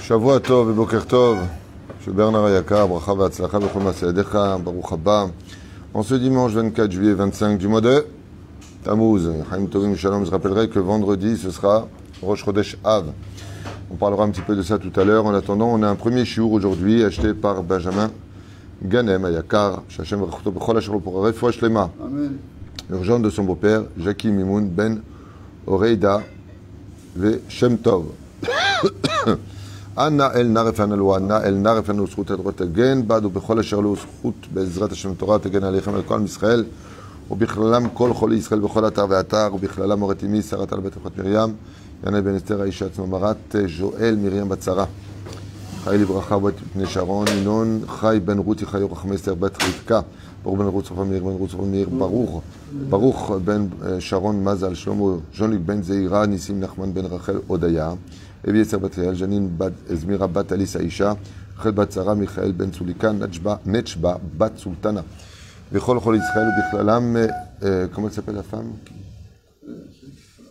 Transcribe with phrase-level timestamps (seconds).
[0.00, 1.38] שבוע טוב ובוקר טוב.
[2.06, 5.28] Je Bernard Ayakar, bracha v'atzlacha b'chol ma'asedecha, baruch haba.
[5.92, 8.06] En ce dimanche 24 juillet 25 du mois de
[8.84, 11.88] Tammuz, Chaim Tovim Shalom, je rappellerai que vendredi ce sera
[12.22, 13.06] Rosh Chodesh Av.
[13.90, 15.26] On parlera un petit peu de ça tout à l'heure.
[15.26, 18.12] En attendant, on a un premier chiour aujourd'hui acheté par Benjamin
[18.84, 21.90] Ganem Ayakar, Shachem Rechuto B'chol Asher pour Refoua Shlema.
[22.00, 22.36] Amen.
[22.88, 25.02] Urgente de son beau-père, Jackie Mimoun Ben
[25.66, 26.22] Oreida
[27.16, 28.12] Ve Shem Tov.
[29.97, 33.79] אנא אל נא רפאנו לו, אנא אל נא רפאנו זכות הדורות תגן בד ובכל אשר
[33.79, 36.65] לו זכות בעזרת השם תורה תגן עליכם על כל עם ישראל
[37.31, 41.55] ובכללם כל חולי ישראל בכל אתר ואתר ובכללם מורת אמי שרת על בית אחות מרים
[42.07, 44.85] ינאי בן אסתר האישה עצמו מרת ז'ואל מרים בצרה.
[45.83, 50.01] חי לברכה ובת בני שרון ינון חי בן רותי חי רחמי אסתר בת רבקה.
[50.43, 52.41] ברוך בן רות צופן מאיר בן רות צופן מאיר ברוך
[52.89, 55.05] ברוך בן אה, שרון מזל שלמה
[55.37, 57.93] ז'וני בן זעירה ניסים נחמן בן רחל הודיה
[58.48, 61.12] אביצר בת יעל, ז'נין בת זמירה בת אליס האישה,
[61.58, 65.00] רחל בת שרה, מיכאל בן צוליקה, נצ'בה, נצ'בה בת סולטנה.
[65.72, 67.26] וכל כל ישראל ובכללם, אה,
[67.62, 68.72] אה, comment elle s'appelle la femme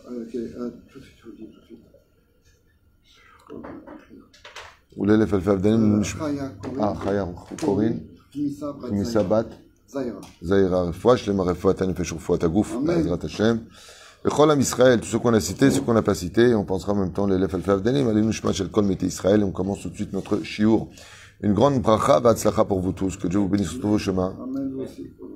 [0.06, 1.86] Ok, ah, tout de suite, je vous le dis tout de suite.
[4.98, 7.24] ולאלף אלפי הבדלים, Chaya, אה, חיה
[7.60, 7.98] קורין,
[8.32, 9.46] Kimisa, חמיסה בת
[9.90, 10.26] Zaira.
[10.42, 12.86] זעירה, רפואה שלמה, רפואת הנפש ורפואת הגוף, אמן.
[12.86, 13.56] בעזרת השם.
[14.29, 16.95] Cholam Israël, tout ce qu'on a cité, ce qu'on n'a pas cité, on pensera en
[16.95, 20.43] même temps l'élève Al-Favdenim, Alénouchma Shelkol Mete Israël, et on commence tout de suite notre
[20.43, 20.87] shiur.
[21.41, 24.35] Une grande bracha, Batzlacha pour vous tous, que Dieu vous bénisse sur tous vos chemins.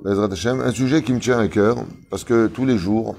[0.06, 1.78] Un sujet qui me tient à cœur,
[2.12, 3.16] parce que tous les jours,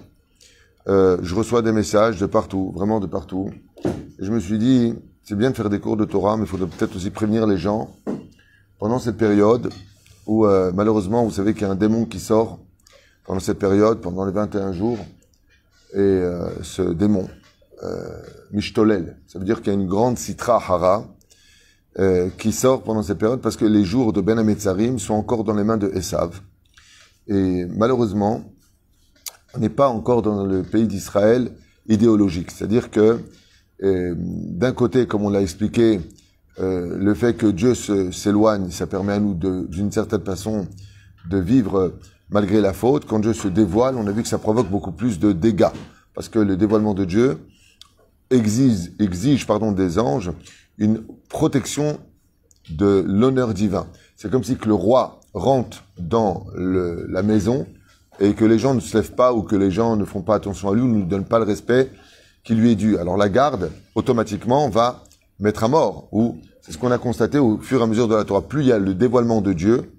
[0.86, 3.50] euh, je reçois des messages de partout, vraiment de partout.
[3.84, 4.94] Et je me suis dit,
[5.24, 7.58] c'est bien de faire des cours de Torah, mais il faudrait peut-être aussi prévenir les
[7.58, 7.90] gens
[8.78, 9.70] pendant cette période
[10.26, 12.60] où, euh, malheureusement, vous savez qu'il y a un démon qui sort
[13.24, 14.98] pendant cette période, pendant les 21 jours.
[15.96, 17.26] Et euh, ce démon,
[17.82, 18.20] euh,
[18.52, 21.06] Mishtolel, ça veut dire qu'il y a une grande citra hara
[21.98, 25.42] euh, qui sort pendant cette période parce que les jours de Ben Hametzarim sont encore
[25.42, 26.42] dans les mains de Esav.
[27.28, 28.44] Et malheureusement,
[29.54, 31.52] on n'est pas encore dans le pays d'Israël
[31.88, 32.50] idéologique.
[32.50, 33.18] C'est-à-dire que,
[33.80, 36.00] d'un côté, comme on l'a expliqué,
[36.58, 40.68] le fait que Dieu s'éloigne, ça permet à nous, d'une certaine façon,
[41.28, 41.94] de vivre
[42.30, 43.06] malgré la faute.
[43.06, 45.72] Quand Dieu se dévoile, on a vu que ça provoque beaucoup plus de dégâts.
[46.14, 47.38] Parce que le dévoilement de Dieu
[48.30, 50.32] exige, exige pardon, des anges
[50.78, 51.98] une protection
[52.70, 53.86] de l'honneur divin.
[54.16, 57.66] C'est comme si que le roi rentre dans la maison
[58.20, 60.34] et que les gens ne se lèvent pas ou que les gens ne font pas
[60.34, 61.90] attention à lui ou ne lui donnent pas le respect
[62.44, 62.96] qui lui est dû.
[62.98, 65.04] Alors la garde, automatiquement, va
[65.38, 66.08] mettre à mort.
[66.12, 68.42] Ou c'est ce qu'on a constaté au fur et à mesure de la Torah.
[68.42, 69.92] Plus il y a le dévoilement de Dieu,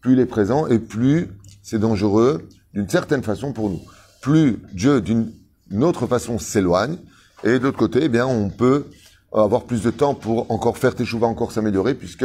[0.00, 1.28] plus il est présent et plus
[1.68, 3.80] c'est dangereux d'une certaine façon pour nous.
[4.22, 5.30] Plus Dieu d'une
[5.70, 6.96] une autre façon s'éloigne
[7.44, 8.86] et de l'autre côté, eh bien, on peut
[9.34, 12.24] avoir plus de temps pour encore faire teshuva, encore s'améliorer puisque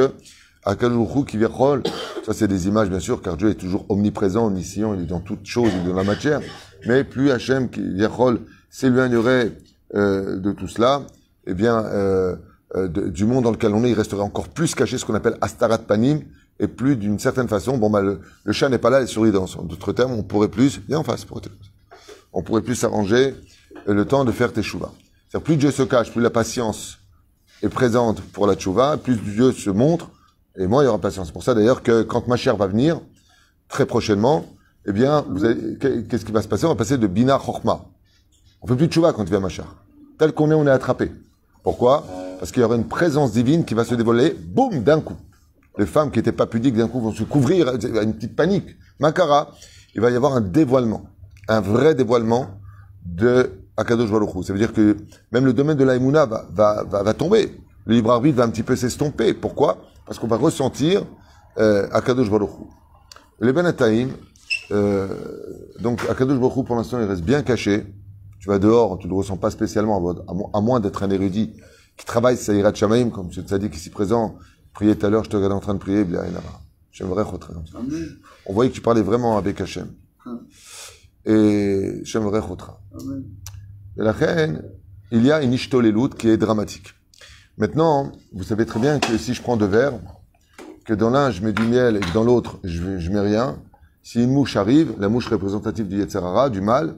[0.63, 1.83] Akadourou qui virole,
[2.25, 5.19] ça c'est des images bien sûr car Dieu est toujours omniprésent, omniscient, il est dans
[5.19, 6.39] toute chose, il est dans la matière.
[6.87, 8.39] Mais plus Hachem qui virole
[8.69, 9.51] s'éloignerait
[9.93, 11.01] euh, de tout cela,
[11.45, 12.37] eh bien, euh,
[12.75, 15.37] euh, du monde dans lequel on est, il resterait encore plus caché, ce qu'on appelle
[15.41, 16.21] Astarat Panim,
[16.59, 19.31] et plus d'une certaine façon, bon, bah, le, le chat n'est pas là, les souris
[19.31, 19.57] dansent.
[19.57, 21.41] En d'autres termes, on pourrait plus, viens en face, pour
[22.31, 23.35] on pourrait plus s'arranger
[23.85, 24.91] le temps de faire teshuva.
[25.29, 26.99] C'est-à-dire, plus Dieu se cache, plus la patience
[27.61, 30.09] est présente pour la teshuva, plus Dieu se montre,
[30.57, 31.27] et moins il y aura patience.
[31.27, 32.99] C'est pour ça d'ailleurs que quand ma chère va venir,
[33.67, 34.45] très prochainement,
[34.85, 35.41] eh bien, vous
[35.79, 36.65] qu'est-ce qui va se passer?
[36.65, 37.85] On va passer de Bina Chochma.
[38.61, 39.75] On fait plus de teshuva quand il vient ma chère.
[40.19, 41.11] Tel qu'on est, on est attrapé.
[41.63, 42.05] Pourquoi?
[42.39, 45.15] Parce qu'il y aura une présence divine qui va se dévoiler, boum, d'un coup.
[45.77, 48.35] Les femmes qui n'étaient pas pudiques, d'un coup, vont se couvrir, y a une petite
[48.35, 48.75] panique.
[48.99, 49.51] Makara,
[49.95, 51.05] il va y avoir un dévoilement,
[51.47, 52.47] un vrai dévoilement
[53.05, 54.29] de Akadosh Baruch.
[54.45, 54.97] Ça veut dire que
[55.31, 57.59] même le domaine de l'aïmouna va, va, tomber.
[57.85, 59.33] Le libre arbitre va un petit peu s'estomper.
[59.33, 59.81] Pourquoi?
[60.05, 61.05] Parce qu'on va ressentir
[61.57, 62.51] euh, Akadosh Baruch.
[63.41, 64.11] Les Benataïm,
[64.71, 65.07] euh,
[65.79, 67.85] donc Akadosh Baruch pour l'instant, il reste bien caché.
[68.39, 69.97] Tu vas dehors, tu ne le ressens pas spécialement,
[70.27, 71.53] à mo- à moins d'être un érudit
[71.97, 73.43] qui travaille Saïrat Shamaim, comme M.
[73.43, 74.35] Tzadik ici présent,
[74.73, 76.05] priait tout à l'heure, je te regardais en train de prier.
[76.91, 77.79] J'aimerais rentrer comme ça.
[78.45, 79.91] On voyait que tu parlais vraiment avec Hachem.
[81.25, 82.73] Et j'aimerais rentrer.
[83.97, 84.63] Et la reine,
[85.11, 86.93] il y a une ishtolelut qui est dramatique.
[87.57, 89.99] Maintenant, vous savez très bien que si je prends deux verres,
[90.85, 93.61] que dans l'un je mets du miel et que dans l'autre je, je mets rien,
[94.01, 96.97] si une mouche arrive, la mouche représentative du Yetzerara, du mal,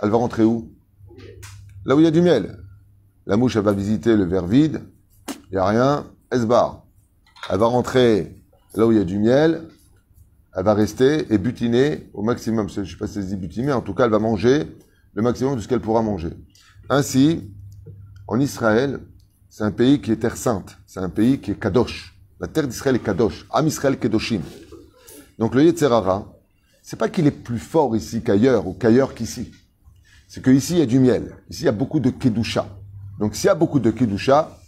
[0.00, 0.70] elle va rentrer où?
[1.84, 2.58] Là où il y a du miel.
[3.26, 4.82] La mouche, elle va visiter le verre vide,
[5.50, 6.81] il n'y a rien, elle se barre.
[7.50, 8.42] Elle va rentrer
[8.74, 9.68] là où il y a du miel,
[10.54, 12.68] elle va rester et butiner au maximum.
[12.68, 14.66] Je ne sais pas si se dit butiner, en tout cas, elle va manger
[15.14, 16.30] le maximum de ce qu'elle pourra manger.
[16.88, 17.50] Ainsi,
[18.28, 19.00] en Israël,
[19.48, 20.78] c'est un pays qui est terre sainte.
[20.86, 22.18] C'est un pays qui est kadosh.
[22.40, 23.46] La terre d'Israël est kadosh.
[23.50, 24.40] Am Israël kedoshim.
[25.38, 26.32] Donc le Yetzerara,
[26.82, 29.52] c'est pas qu'il est plus fort ici qu'ailleurs ou qu'ailleurs qu'ici.
[30.28, 31.36] C'est qu'ici, il y a du miel.
[31.50, 32.66] Ici, il y a beaucoup de kedusha.
[33.18, 34.58] Donc s'il y a beaucoup de kedusha,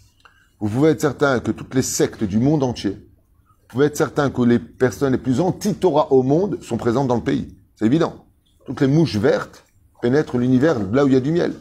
[0.60, 4.30] vous pouvez être certain que toutes les sectes du monde entier, vous pouvez être certain
[4.30, 7.56] que les personnes les plus anti-Torah au monde sont présentes dans le pays.
[7.76, 8.24] C'est évident.
[8.66, 9.64] Toutes les mouches vertes
[10.00, 11.54] pénètrent l'univers là où il y a du miel.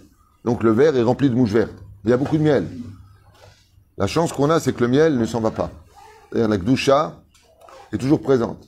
[0.45, 1.73] Donc le verre est rempli de mouches vertes.
[2.03, 2.67] Il y a beaucoup de miel.
[3.97, 5.71] La chance qu'on a, c'est que le miel ne s'en va pas.
[6.29, 7.23] C'est-à-dire la gdoucha
[7.91, 8.67] est toujours présente.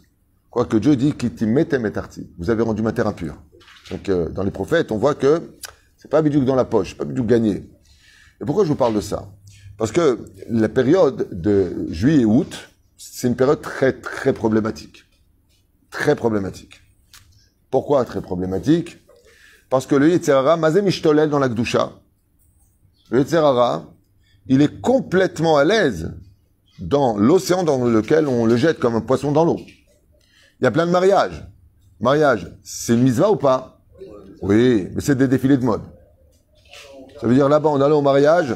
[0.49, 1.91] Quoique Dieu dit qu'il metem et
[2.37, 3.35] Vous avez rendu ma terre impure.
[3.91, 5.51] Donc euh, dans les prophètes, on voit que
[5.97, 7.69] c'est pas bidou dans la poche, pas bidou gagné.
[8.41, 9.27] Et pourquoi je vous parle de ça?
[9.77, 15.03] Parce que la période de juillet et août, c'est une période très très problématique.
[15.91, 16.81] Très problématique.
[17.71, 18.97] Pourquoi très problématique?
[19.69, 21.91] Parce que le Yitzhara, Mazem Ishtolel dans la Gdusha,
[23.09, 23.91] le Yitzhara,
[24.47, 26.13] il est complètement à l'aise
[26.79, 29.59] dans l'océan dans lequel on le jette comme un poisson dans l'eau.
[30.59, 31.45] Il y a plein de mariages.
[31.99, 33.79] Mariage, c'est une mitzvah ou pas?
[34.41, 35.81] Oui, mais c'est des défilés de mode.
[37.19, 38.55] Ça veut dire là-bas, on allait au mariage,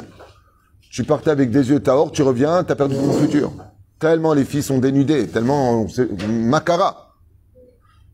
[0.90, 3.52] tu partais avec des yeux tahor, tu reviens, tu as perdu ton futur.
[4.00, 5.88] Tellement les filles sont dénudées, tellement
[6.28, 7.16] macara.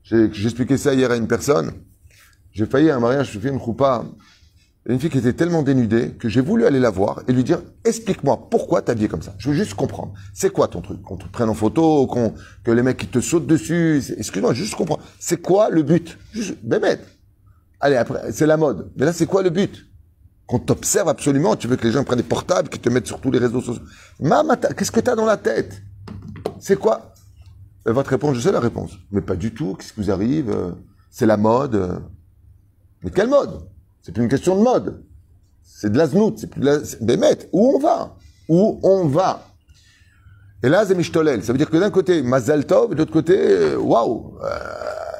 [0.03, 1.71] J'ai expliqué ça hier à une personne.
[2.51, 4.05] J'ai failli à un mariage, je fais une choupa
[4.87, 7.61] une fille qui était tellement dénudée que j'ai voulu aller la voir et lui dire
[7.85, 9.33] explique-moi pourquoi t'es habillée comme ça.
[9.39, 10.13] Je veux juste comprendre.
[10.33, 11.01] C'est quoi ton truc?
[11.01, 12.07] Qu'on te prenne en photo,
[12.63, 14.03] que les mecs qui te sautent dessus.
[14.17, 15.03] Excuse-moi, juste comprendre.
[15.19, 16.17] C'est quoi le but?
[16.33, 16.99] Juste, Bémet.
[17.79, 18.91] Allez après, c'est la mode.
[18.95, 19.87] Mais là, c'est quoi le but?
[20.47, 21.55] Qu'on t'observe absolument.
[21.55, 23.61] Tu veux que les gens prennent des portables, qu'ils te mettent sur tous les réseaux
[23.61, 23.83] sociaux.
[24.19, 25.81] Maman, qu'est-ce que t'as dans la tête?
[26.59, 27.13] C'est quoi?
[27.85, 28.91] Votre réponse, je sais la réponse.
[29.11, 29.75] Mais pas du tout.
[29.75, 30.55] Qu'est-ce qui vous arrive?
[31.09, 32.01] C'est la mode.
[33.03, 33.61] Mais quelle mode?
[34.01, 35.03] C'est plus une question de mode.
[35.63, 36.77] C'est de la znout, c'est plus de la...
[37.01, 38.15] Bémet, où on va?
[38.47, 39.47] Où on va?
[40.63, 41.43] Et là, c'est mishtolel.
[41.43, 44.47] Ça veut dire que d'un côté, mazal tov, et de l'autre côté, euh, waouh euh,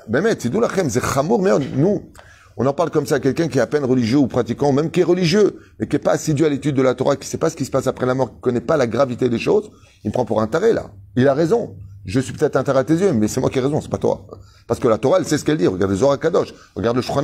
[0.07, 2.12] Bémet, c'est d'où la c'est chamour, mais nous,
[2.57, 4.72] on en parle comme ça à quelqu'un qui est à peine religieux ou pratiquant, ou
[4.72, 7.28] même qui est religieux, mais qui n'est pas assidu à l'étude de la Torah, qui
[7.28, 8.88] ne sait pas ce qui se passe après la mort, qui ne connaît pas la
[8.88, 9.69] gravité des choses,
[10.04, 10.92] il me prend pour un là.
[11.16, 11.75] Il a raison.
[12.06, 13.98] Je suis peut-être un à tes yeux, mais c'est moi qui ai raison, c'est pas
[13.98, 14.28] toi.
[14.68, 15.68] Parce que la Torah, elle sait ce qu'elle dit.
[15.68, 17.24] Regarde les Zohar Kadosh, regarde le Shulchan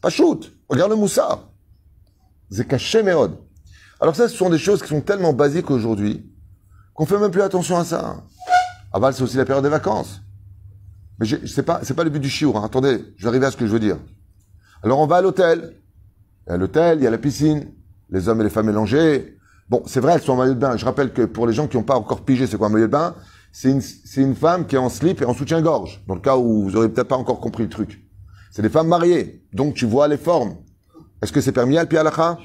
[0.00, 0.52] pas shoot.
[0.68, 1.50] Regarde le Moussa.
[2.50, 3.02] C'est caché.
[4.00, 6.24] Alors ça, ce sont des choses qui sont tellement basiques aujourd'hui
[6.94, 8.24] qu'on fait même plus attention à ça.
[8.92, 10.22] Aval, c'est aussi la période des vacances.
[11.18, 12.56] Mais c'est pas, pas le but du chiour.
[12.56, 12.64] Hein.
[12.64, 13.98] Attendez, je vais arriver à ce que je veux dire.
[14.86, 15.72] Alors on va à l'hôtel.
[16.46, 17.72] À l'hôtel, il y a la piscine,
[18.08, 19.36] les hommes et les femmes mélangés.
[19.68, 20.76] Bon, c'est vrai, elles sont en maillot de bain.
[20.76, 22.86] Je rappelle que pour les gens qui n'ont pas encore pigé c'est quoi un maillot
[22.86, 23.16] de bain,
[23.50, 23.68] c'est
[24.16, 26.88] une, femme qui est en slip et en soutien-gorge, dans le cas où vous n'aurez
[26.88, 28.00] peut-être pas encore compris le truc.
[28.52, 30.54] C'est des femmes mariées, donc tu vois les formes.
[31.20, 32.38] Est-ce que c'est permis à l'Alpialacha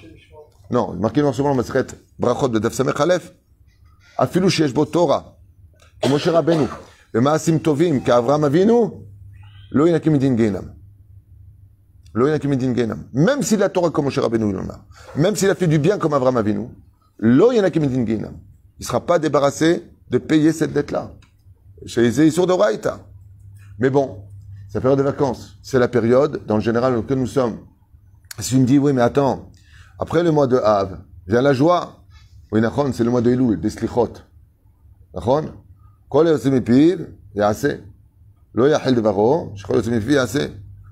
[0.71, 1.85] Non, marqué noir sur Masret,
[2.17, 3.33] Brachot de Dafsamer Khalef.
[4.17, 5.38] Afilu Shesh Torah.
[6.09, 6.65] Moshe Rabbeinu.
[7.13, 8.93] Le Maasim Tovim, Kavram Avinu.
[9.69, 10.35] Lo Inakim Din
[12.13, 14.86] même si la Torah comme Moshe Rabbeinu, il en a.
[15.16, 16.68] Même s'il a fait du bien comme Avram Avinu,
[17.19, 18.34] Lo Yanakimidin Gainam.
[18.80, 21.12] Il ne sera pas débarrassé de payer cette dette-là.
[21.86, 23.00] Chez les Eisur de Raïta.
[23.80, 24.24] Mais bon,
[24.68, 25.58] c'est la période de vacances.
[25.62, 27.60] C'est la période, dans le général, dans laquelle nous sommes.
[28.40, 29.51] Si tu me dis, oui, mais attends,
[30.00, 32.03] après le mois de Hav, vient la joie.
[32.51, 32.62] Oui,
[32.94, 34.13] c'est le mois de Elul, des Slichot.
[35.13, 35.51] Nachon?
[36.10, 36.98] Kol Yosemipir,
[37.36, 37.80] Yase.
[38.53, 40.51] Lo Yahel Devaro, Shkol Yosemipir, Yase.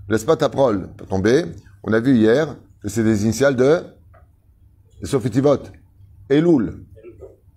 [0.10, 1.46] Laisse pas ta prole tomber.
[1.84, 3.84] On a vu hier que c'est des initiales de,
[5.04, 5.60] Sofitivot.
[6.30, 6.84] Elul.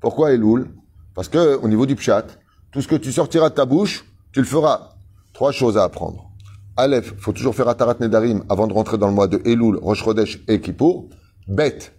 [0.00, 0.68] Pourquoi Elul?
[1.14, 2.26] Parce que, au niveau du pshat,
[2.70, 4.90] tout ce que tu sortiras de ta bouche, tu le feras.
[5.32, 6.30] Trois choses à apprendre.
[6.76, 10.04] Aleph, faut toujours faire Atarat Nedarim avant de rentrer dans le mois de Elul, Rosh
[10.04, 11.08] Chodesh et Kippour.
[11.48, 11.92] Bête.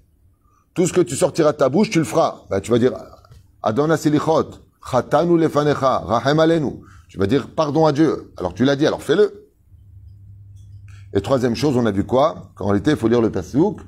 [0.73, 2.43] Tout ce que tu sortiras de ta bouche, tu le feras.
[2.49, 2.93] Ben, tu vas dire,
[3.61, 4.51] Adonai Silichot,
[4.89, 6.81] Chatanu Lefanecha, Rahem Alenu.
[7.09, 8.33] Tu vas dire pardon à Dieu.
[8.37, 9.42] Alors tu l'as dit, alors fais-le.
[11.13, 12.51] Et troisième chose, on a vu quoi?
[12.55, 13.81] Qu'en réalité, il faut lire le Passouk.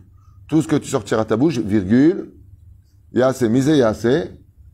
[0.48, 2.32] Tout ce que tu sortiras à ta bouche, virgule,
[3.14, 4.30] y Mise Yaase,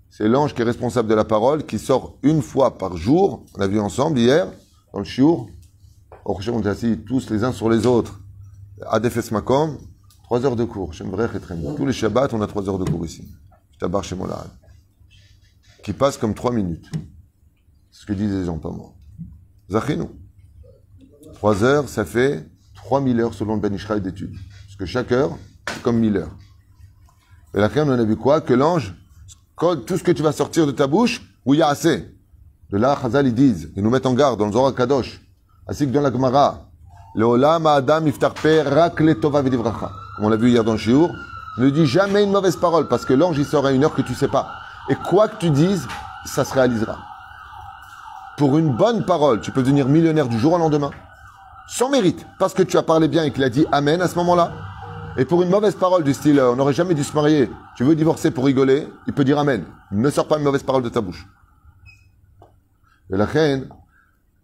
[0.09, 3.45] c'est l'ange qui est responsable de la parole, qui sort une fois par jour.
[3.55, 4.47] On l'a vu ensemble hier,
[4.91, 5.49] dans le Shiour.
[6.25, 8.19] On est assis tous les uns sur les autres.
[8.85, 8.99] À
[9.31, 9.77] Makom,
[10.23, 10.91] trois heures de cours.
[11.77, 13.27] Tous les Shabbats, on a trois heures de cours ici.
[13.79, 14.17] Tabar chez
[15.83, 16.91] Qui passe comme trois minutes.
[17.91, 18.93] Ce que disent les gens, pas moi.
[19.69, 20.09] Zachinou.
[21.41, 24.35] 3 heures, ça fait 3000 heures selon le Ben d'études.
[24.67, 25.31] Parce que chaque heure,
[25.73, 26.35] c'est comme 1000 heures.
[27.55, 28.41] Et la on a vu quoi?
[28.41, 28.93] Que l'ange,
[29.57, 32.15] tout ce que tu vas sortir de ta bouche, où il y a assez.
[32.69, 35.19] De là, Chazal, ils disent, ils nous mettent en garde dans le Zohar Kadosh,
[35.67, 36.69] ainsi que dans la Gemara.
[37.15, 39.91] Le Olam Adam Iftarpe Rakle Tova Vidivracha.
[40.17, 41.09] Comme on l'a vu hier dans le Shiur,
[41.57, 44.11] ne dis jamais une mauvaise parole, parce que l'ange, il sort une heure que tu
[44.11, 44.51] ne sais pas.
[44.89, 45.87] Et quoi que tu dises,
[46.23, 46.99] ça se réalisera.
[48.37, 50.91] Pour une bonne parole, tu peux devenir millionnaire du jour au lendemain
[51.71, 54.15] sans mérite, parce que tu as parlé bien et qu'il a dit Amen à ce
[54.15, 54.51] moment-là.
[55.17, 57.85] Et pour une mauvaise parole du style, euh, on n'aurait jamais dû se marier, tu
[57.85, 59.63] veux divorcer pour rigoler, il peut dire Amen.
[59.91, 61.25] Ne sors pas une mauvaise parole de ta bouche.
[63.09, 63.69] Et la reine,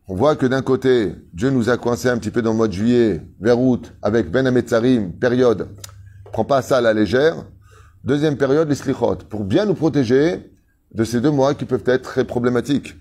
[0.07, 2.69] on voit que d'un côté, Dieu nous a coincés un petit peu dans le mois
[2.69, 5.67] de juillet, vers août, avec Ben Ametzarim, période.
[6.31, 7.43] Prends pas ça à la légère.
[8.05, 10.50] Deuxième période, les slichot, pour bien nous protéger
[10.93, 12.96] de ces deux mois qui peuvent être très problématiques.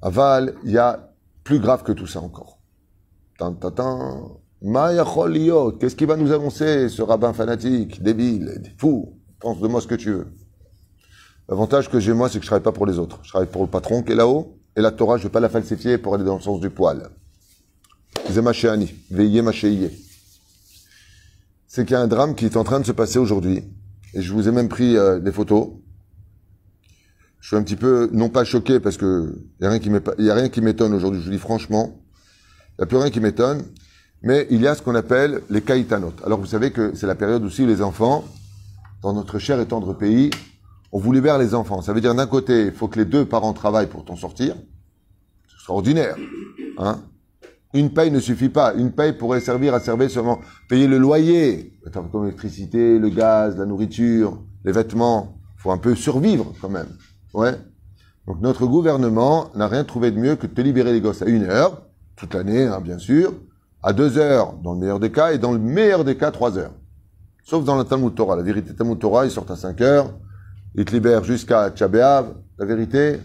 [0.00, 1.10] Aval, il y a
[1.44, 2.55] plus grave que tout ça encore.
[5.78, 9.12] Qu'est-ce qui va nous annoncer, ce rabbin fanatique, débile, fou?
[9.40, 10.26] Pense de moi ce que tu veux.
[11.48, 13.20] L'avantage que j'ai moi, c'est que je travaille pas pour les autres.
[13.22, 15.50] Je travaille pour le patron qui est là-haut, et la Torah, je vais pas la
[15.50, 17.10] falsifier pour aller dans le sens du poil.
[18.30, 19.42] Zemachéani, veillez
[21.66, 23.62] C'est qu'il y a un drame qui est en train de se passer aujourd'hui,
[24.14, 25.68] et je vous ai même pris euh, des photos.
[27.40, 30.30] Je suis un petit peu, non pas choqué, parce que y a rien qui y
[30.30, 32.00] a rien qui m'étonne aujourd'hui, je vous dis franchement.
[32.78, 33.62] Il n'y a plus rien qui m'étonne.
[34.22, 36.12] Mais il y a ce qu'on appelle les kaïtanot.
[36.24, 38.24] Alors vous savez que c'est la période aussi où les enfants,
[39.02, 40.30] dans notre cher et tendre pays,
[40.92, 41.82] on vous libère les enfants.
[41.82, 44.56] Ça veut dire d'un côté, il faut que les deux parents travaillent pour t'en sortir.
[45.48, 46.16] C'est extraordinaire.
[46.78, 47.00] Hein
[47.74, 48.74] Une paye ne suffit pas.
[48.74, 53.66] Une paye pourrait servir à servir seulement payer le loyer, comme l'électricité, le gaz, la
[53.66, 55.38] nourriture, les vêtements.
[55.56, 56.88] Il faut un peu survivre quand même.
[57.34, 57.54] Ouais.
[58.26, 61.26] Donc notre gouvernement n'a rien trouvé de mieux que de te libérer les gosses à
[61.26, 61.85] une heure,
[62.16, 63.34] toute l'année, hein, bien sûr,
[63.82, 66.58] à deux heures dans le meilleur des cas, et dans le meilleur des cas, trois
[66.58, 66.72] heures.
[67.44, 68.36] Sauf dans la Talmud Torah.
[68.36, 70.12] La vérité Talmud Torah, ils sortent à cinq heures,
[70.74, 72.34] ils te libèrent jusqu'à Tchabéav.
[72.58, 73.20] La vérité,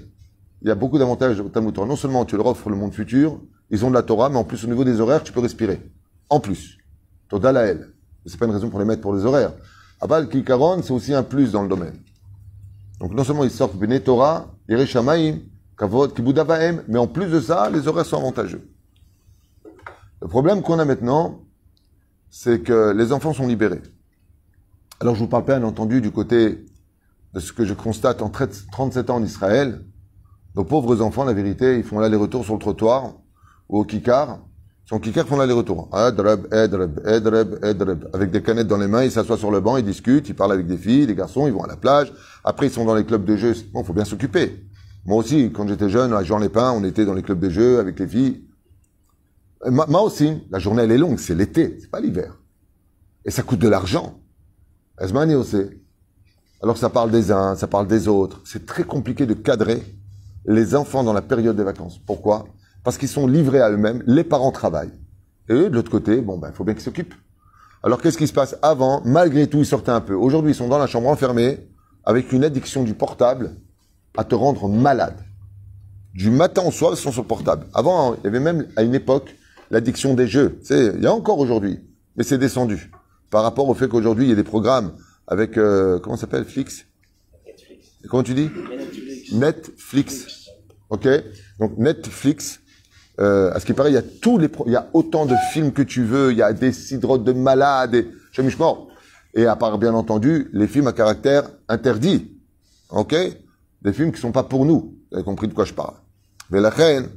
[0.62, 1.88] il y a beaucoup d'avantages au Talmud Torah.
[1.88, 3.40] Non seulement tu leur offres le monde futur,
[3.72, 5.82] ils ont de la Torah, mais en plus au niveau des horaires, tu peux respirer.
[6.30, 6.78] En plus.
[7.30, 7.94] Toda Lael.
[8.26, 9.54] C'est pas une raison pour les mettre pour les horaires.
[10.00, 11.96] Abal Kikaron, c'est aussi un plus dans le domaine.
[13.00, 15.40] Donc non seulement ils sortent Bene Torah, Yereshamaim,
[15.78, 18.62] Kavod, Kibudavahem, mais en plus de ça, les horaires sont avantageux.
[20.22, 21.42] Le problème qu'on a maintenant,
[22.30, 23.82] c'est que les enfants sont libérés.
[25.00, 26.64] Alors je vous parle bien entendu du côté
[27.34, 29.84] de ce que je constate en 37 ans en Israël.
[30.56, 33.16] Nos pauvres enfants, la vérité, ils font l'aller-retour sur le trottoir
[33.68, 34.40] ou au kikar.
[34.86, 35.90] Son kikar font l'aller-retour.
[35.92, 40.52] Avec des canettes dans les mains, ils s'assoient sur le banc, ils discutent, ils parlent
[40.52, 42.14] avec des filles, des garçons, ils vont à la plage.
[42.44, 43.56] Après, ils sont dans les clubs de jeux.
[43.74, 44.68] Bon, faut bien s'occuper.
[45.06, 47.80] Moi aussi, quand j'étais jeune, à Jean Lépin, on était dans les clubs de jeux
[47.80, 48.44] avec les filles.
[49.70, 52.40] Moi aussi, la journée elle est longue, c'est l'été, c'est pas l'hiver.
[53.26, 54.20] Et ça coûte de l'argent.
[55.00, 55.64] Esmani aussi.
[56.64, 58.42] Alors ça parle des uns, ça parle des autres.
[58.46, 59.84] C'est très compliqué de cadrer
[60.46, 62.00] les enfants dans la période des vacances.
[62.00, 62.46] Pourquoi?
[62.84, 64.94] Parce qu'ils sont livrés à eux-mêmes, les parents travaillent.
[65.50, 67.14] Et eux, de l'autre côté, bon ben, il faut bien qu'ils s'occupent.
[67.84, 68.56] Alors qu'est-ce qui se passe?
[68.62, 70.14] Avant, malgré tout, ils sortaient un peu.
[70.14, 71.68] Aujourd'hui, ils sont dans la chambre enfermés,
[72.04, 73.56] avec une addiction du portable
[74.18, 75.18] à te rendre malade.
[76.14, 77.68] Du matin au soir, ils sont sur le portable.
[77.74, 79.36] Avant, il y avait même, à une époque,
[79.72, 80.60] l'addiction des jeux.
[80.62, 81.80] C'est, il y a encore aujourd'hui,
[82.16, 82.92] mais c'est descendu.
[83.32, 84.94] Par rapport au fait qu'aujourd'hui, il y a des programmes
[85.26, 86.86] avec, euh, comment ça s'appelle, Flix?
[87.48, 87.88] Netflix.
[88.10, 88.50] Comment tu dis?
[89.32, 89.34] Netflix.
[89.34, 90.50] Netflix.
[90.90, 91.08] Ok
[91.58, 92.60] Donc Netflix,
[93.20, 95.36] euh, à ce qui paraît, il y a tous les, il y a autant de
[95.54, 98.08] films que tu veux, il y a des sidrotes de malades, et.
[99.34, 102.32] Et à part, bien entendu, les films à caractère interdit.
[102.90, 103.16] Ok?
[103.82, 104.98] Des films qui sont pas pour nous.
[105.10, 105.96] Vous avez compris de quoi je parle.
[106.50, 107.08] Mais la reine,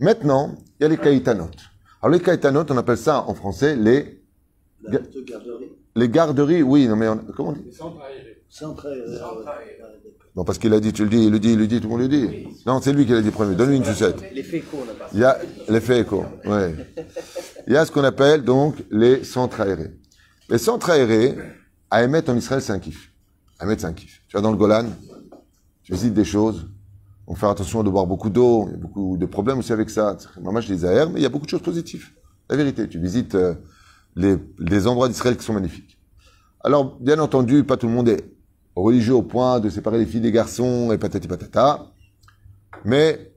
[0.00, 1.50] Maintenant, il y a les kaïtanot.
[2.02, 4.20] Alors les kaïtanot, on appelle ça en français les...
[5.96, 7.72] Les garderies, oui, non mais comment on dit?
[8.48, 8.88] Centre
[10.36, 11.88] Non, parce qu'il a dit, tu le dis, il le dit, il le dit, tout
[11.88, 12.48] le monde le dit.
[12.66, 13.54] Non, c'est lui qui l'a dit premier.
[13.54, 14.16] Donne-lui une sucette.
[14.32, 15.08] Les fécos, on a pas.
[15.12, 15.38] Il y a
[15.68, 16.74] les fécos, ouais.
[17.66, 19.92] Il y a ce qu'on appelle donc les centres aérés.
[20.48, 21.36] Les centres aérés,
[21.90, 23.12] à émettre en Israël, c'est un kiff.
[23.60, 24.22] À émettre, c'est un kiff.
[24.28, 24.86] Tu vas dans le Golan,
[25.92, 26.68] visites des choses.
[27.26, 28.66] On faire attention de boire beaucoup d'eau.
[28.68, 30.16] Il y a beaucoup de problèmes aussi avec ça.
[30.40, 32.10] Moi, je les aère, mais il y a beaucoup de choses positives.
[32.50, 33.54] La vérité, tu visites euh,
[34.16, 35.98] les, endroits d'Israël qui sont magnifiques.
[36.62, 38.24] Alors, bien entendu, pas tout le monde est
[38.76, 41.86] religieux au point de séparer les filles des garçons et patati patata.
[42.84, 43.32] Mais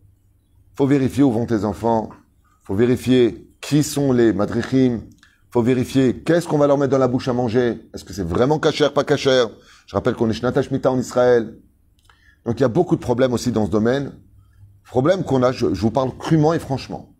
[0.76, 2.10] faut vérifier où vont tes enfants.
[2.64, 5.02] faut vérifier qui sont les madrichim.
[5.50, 7.90] faut vérifier qu'est-ce qu'on va leur mettre dans la bouche à manger.
[7.94, 9.50] Est-ce que c'est vraiment cachère, pas cachère
[9.86, 11.58] Je rappelle qu'on est Shnatash Mita en Israël.
[12.46, 14.14] Donc il y a beaucoup de problèmes aussi dans ce domaine.
[14.86, 17.14] Problème qu'on a, je, vous parle crûment et franchement.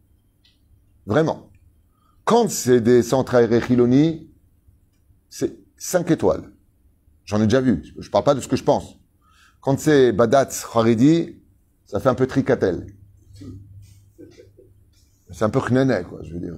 [1.06, 1.50] Vraiment.
[2.24, 3.62] Quand c'est des centres aérés
[5.30, 6.52] c'est 5 étoiles.
[7.26, 7.84] J'en ai déjà vu.
[7.98, 8.98] Je parle pas de ce que je pense.
[9.60, 11.42] Quand c'est Badatz Haridi,
[11.86, 12.88] ça fait un peu tricatel.
[15.32, 16.56] C'est un peu knenet, quoi, je veux dire.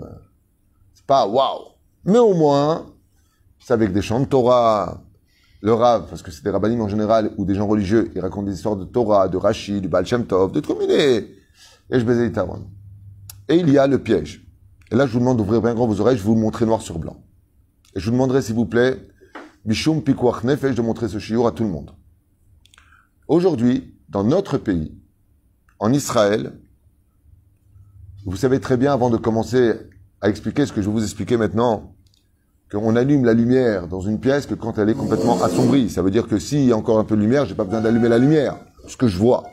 [1.09, 1.69] Pas waouh.
[2.05, 2.93] Mais au moins,
[3.59, 5.01] c'est avec des chants de Torah.
[5.61, 8.47] Le Rav, parce que c'est des rabbinim en général, ou des gens religieux, ils racontent
[8.47, 10.89] des histoires de Torah, de Rashi, du Baal Shem Tov, de Trumine.
[10.89, 11.27] Et
[11.89, 12.31] je baisais
[13.49, 14.45] Et il y a le piège.
[14.91, 16.81] Et là, je vous demande d'ouvrir bien grand vos oreilles, je vous le montrer noir
[16.81, 17.17] sur blanc.
[17.95, 19.05] Et je vous demanderai, s'il vous plaît,
[19.65, 21.91] Bishum Pikuach Nefesh, de montrer ce chiour à tout le monde.
[23.27, 24.97] Aujourd'hui, dans notre pays,
[25.79, 26.53] en Israël,
[28.25, 29.73] vous savez très bien, avant de commencer
[30.21, 31.95] à expliquer ce que je vais vous expliquer maintenant,
[32.71, 35.89] qu'on allume la lumière dans une pièce que quand elle est complètement assombrie.
[35.89, 37.81] Ça veut dire que s'il y a encore un peu de lumière, j'ai pas besoin
[37.81, 38.57] d'allumer la lumière.
[38.87, 39.43] Ce que je vois.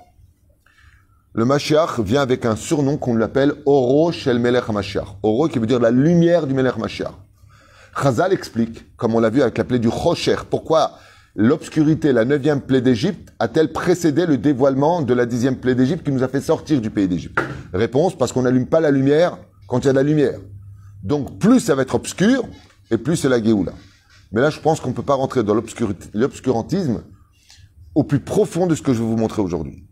[1.32, 5.18] Le Mashiach vient avec un surnom qu'on l'appelle Oro Shel Melech Mashiach.
[5.22, 7.12] Oro qui veut dire la lumière du Melech Mashiach.
[8.02, 10.92] Chazal explique, comme on l'a vu avec la plaie du Rocher, pourquoi
[11.34, 16.12] l'obscurité, la neuvième plaie d'Égypte, a-t-elle précédé le dévoilement de la dixième plaie d'Égypte qui
[16.12, 17.38] nous a fait sortir du pays d'Égypte?
[17.72, 20.38] Réponse, parce qu'on n'allume pas la lumière quand il y a de la lumière.
[21.02, 22.44] Donc plus ça va être obscur,
[22.90, 23.72] et plus c'est la Géoula.
[24.32, 27.02] Mais là, je pense qu'on ne peut pas rentrer dans l'obscurantisme
[27.94, 29.84] au plus profond de ce que je vais vous montrer aujourd'hui.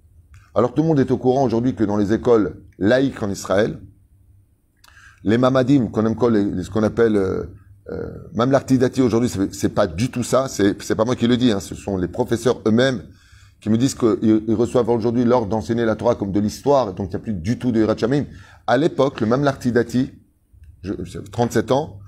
[0.55, 3.81] Alors tout le monde est au courant aujourd'hui que dans les écoles laïques en Israël,
[5.25, 7.45] les mamadim, ce qu'on appelle euh,
[7.91, 10.47] euh, mamlartidati aujourd'hui, c'est pas du tout ça.
[10.49, 11.51] C'est pas moi qui le dis.
[11.51, 13.03] Hein, ce sont les professeurs eux-mêmes
[13.61, 17.11] qui me disent qu'ils reçoivent aujourd'hui l'ordre d'enseigner la Torah comme de l'histoire, donc il
[17.11, 18.25] n'y a plus du tout de Hirachamim.
[18.67, 20.13] À l'époque, le mamlartidati,
[21.33, 21.99] 37 ans,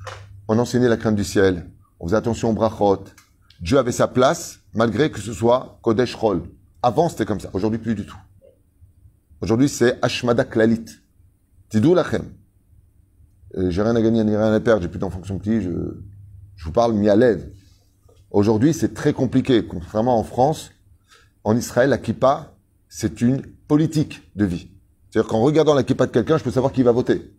[0.48, 3.04] on enseignait la crainte du ciel, on faisait attention au brachot.
[3.60, 6.42] Dieu avait sa place, malgré que ce soit Kodesh Rol.
[6.82, 7.50] Avant, c'était comme ça.
[7.52, 8.18] Aujourd'hui, plus du tout.
[9.40, 10.84] Aujourd'hui, c'est Ashmada Klalit.
[11.68, 12.24] Tidou lachem.
[13.56, 15.70] J'ai rien à gagner ni rien à perdre, j'ai plus d'enfants sont petits, je,
[16.56, 17.50] je vous parle mis à l'aise.
[18.30, 19.66] Aujourd'hui, c'est très compliqué.
[19.66, 20.72] Contrairement en France,
[21.44, 22.54] en Israël, la kippa,
[22.88, 24.68] c'est une politique de vie.
[25.08, 27.32] C'est-à-dire qu'en regardant la kippa de quelqu'un, je peux savoir qui va voter.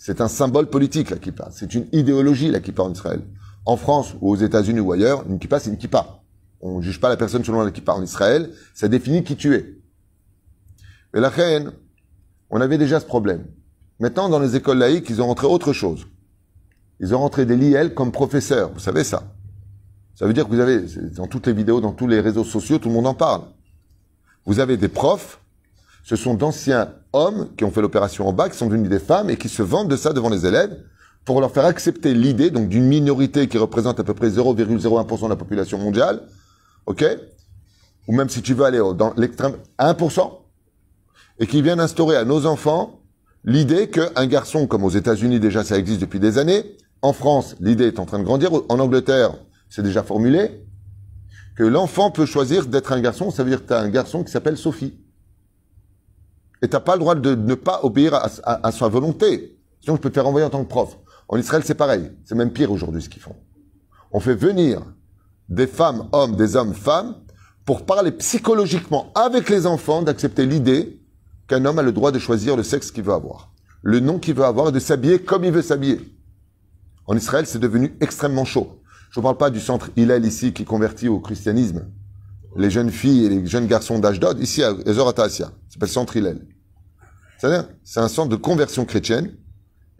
[0.00, 1.48] C'est un symbole politique, la kippa.
[1.50, 3.20] C'est une idéologie, la kippa en Israël.
[3.66, 6.20] En France, ou aux États-Unis ou ailleurs, une kippa, c'est une kippa.
[6.60, 7.94] On ne juge pas la personne selon la kippa.
[7.94, 9.76] En Israël, ça définit qui tu es.
[11.12, 11.72] Mais la reine,
[12.48, 13.44] on avait déjà ce problème.
[13.98, 16.06] Maintenant, dans les écoles laïques, ils ont rentré autre chose.
[17.00, 18.70] Ils ont rentré des liels comme professeurs.
[18.72, 19.34] Vous savez ça.
[20.14, 20.80] Ça veut dire que vous avez,
[21.16, 23.42] dans toutes les vidéos, dans tous les réseaux sociaux, tout le monde en parle.
[24.46, 25.40] Vous avez des profs
[26.08, 29.30] ce sont d'anciens hommes qui ont fait l'opération en bas, qui sont devenus des femmes
[29.30, 30.76] et qui se vendent de ça devant les élèves
[31.24, 35.28] pour leur faire accepter l'idée, donc d'une minorité qui représente à peu près 0,01% de
[35.28, 36.22] la population mondiale,
[36.86, 37.04] ok?
[38.06, 40.32] Ou même si tu veux aller dans l'extrême 1%,
[41.38, 43.00] et qui viennent instaurer à nos enfants
[43.44, 47.86] l'idée qu'un garçon, comme aux États-Unis déjà ça existe depuis des années, en France l'idée
[47.86, 49.34] est en train de grandir, en Angleterre
[49.68, 50.64] c'est déjà formulé,
[51.56, 54.24] que l'enfant peut choisir d'être un garçon, ça veut dire que tu as un garçon
[54.24, 54.94] qui s'appelle Sophie.
[56.62, 59.58] Et t'as pas le droit de ne pas obéir à, sa volonté.
[59.80, 60.98] Sinon, je peux te faire envoyer en tant que prof.
[61.28, 62.10] En Israël, c'est pareil.
[62.24, 63.36] C'est même pire aujourd'hui ce qu'ils font.
[64.10, 64.82] On fait venir
[65.48, 67.16] des femmes, hommes, des hommes, femmes,
[67.64, 71.00] pour parler psychologiquement avec les enfants d'accepter l'idée
[71.48, 73.52] qu'un homme a le droit de choisir le sexe qu'il veut avoir.
[73.82, 76.00] Le nom qu'il veut avoir et de s'habiller comme il veut s'habiller.
[77.06, 78.80] En Israël, c'est devenu extrêmement chaud.
[79.10, 81.86] Je ne parle pas du centre Hillel ici qui convertit au christianisme
[82.56, 85.46] les jeunes filles et les jeunes garçons d'Ashdod, ici à Ezoratasia.
[85.46, 86.46] Ça s'appelle Centre Hillel.
[87.38, 89.32] C'est-à-dire, c'est un centre de conversion chrétienne.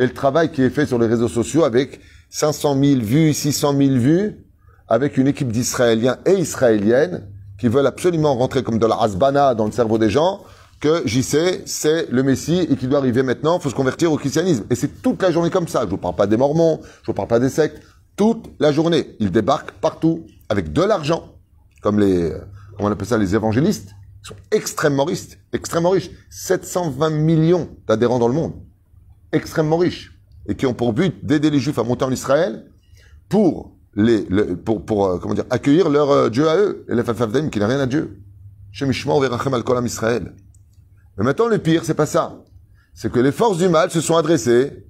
[0.01, 3.77] Et le travail qui est fait sur les réseaux sociaux avec 500 000 vues, 600
[3.77, 4.45] 000 vues,
[4.89, 9.67] avec une équipe d'Israéliens et Israéliennes qui veulent absolument rentrer comme de la hasbana dans
[9.67, 10.41] le cerveau des gens,
[10.81, 14.65] que sais, c'est le Messie et qu'il doit arriver maintenant, faut se convertir au christianisme.
[14.71, 15.83] Et c'est toute la journée comme ça.
[15.85, 17.83] Je vous parle pas des mormons, je vous parle pas des sectes.
[18.17, 19.17] Toute la journée.
[19.19, 21.38] Ils débarquent partout avec de l'argent
[21.83, 22.33] comme les,
[22.77, 23.91] comment on appelle ça, les évangélistes,
[24.23, 26.11] sont extrêmement riches, extrêmement riches.
[26.31, 28.55] 720 millions d'adhérents dans le monde.
[29.33, 30.19] Extrêmement riches.
[30.47, 32.67] Et qui ont pour but d'aider les juifs à monter en Israël
[33.29, 34.23] pour les,
[34.65, 36.87] pour, euh, comment dire, accueillir leur euh, Dieu à eux.
[36.89, 38.21] Et les qui n'a rien à Dieu.
[38.71, 40.35] Shemishma verachem al kolam Israël.
[41.17, 42.39] Mais maintenant, le pire, c'est pas ça.
[42.95, 44.87] C'est que les forces du mal se sont adressées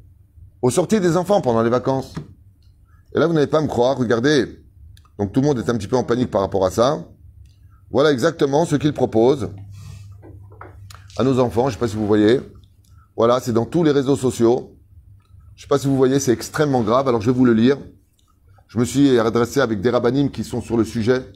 [0.62, 2.14] aux sorties des enfants pendant les vacances.
[3.14, 4.46] Et là, vous n'allez pas me croire, regardez,
[5.18, 7.04] donc tout le monde est un petit peu en panique par rapport à ça.
[7.90, 9.50] Voilà exactement ce qu'il propose
[11.16, 11.62] à nos enfants.
[11.62, 12.40] Je ne sais pas si vous voyez.
[13.16, 14.76] Voilà, c'est dans tous les réseaux sociaux.
[15.57, 17.09] Je ne sais pas si vous voyez, c'est extrêmement grave.
[17.09, 17.78] Alors je vais vous le lire.
[18.68, 21.26] Je me suis adressé avec des rabbinimes qui sont sur le sujet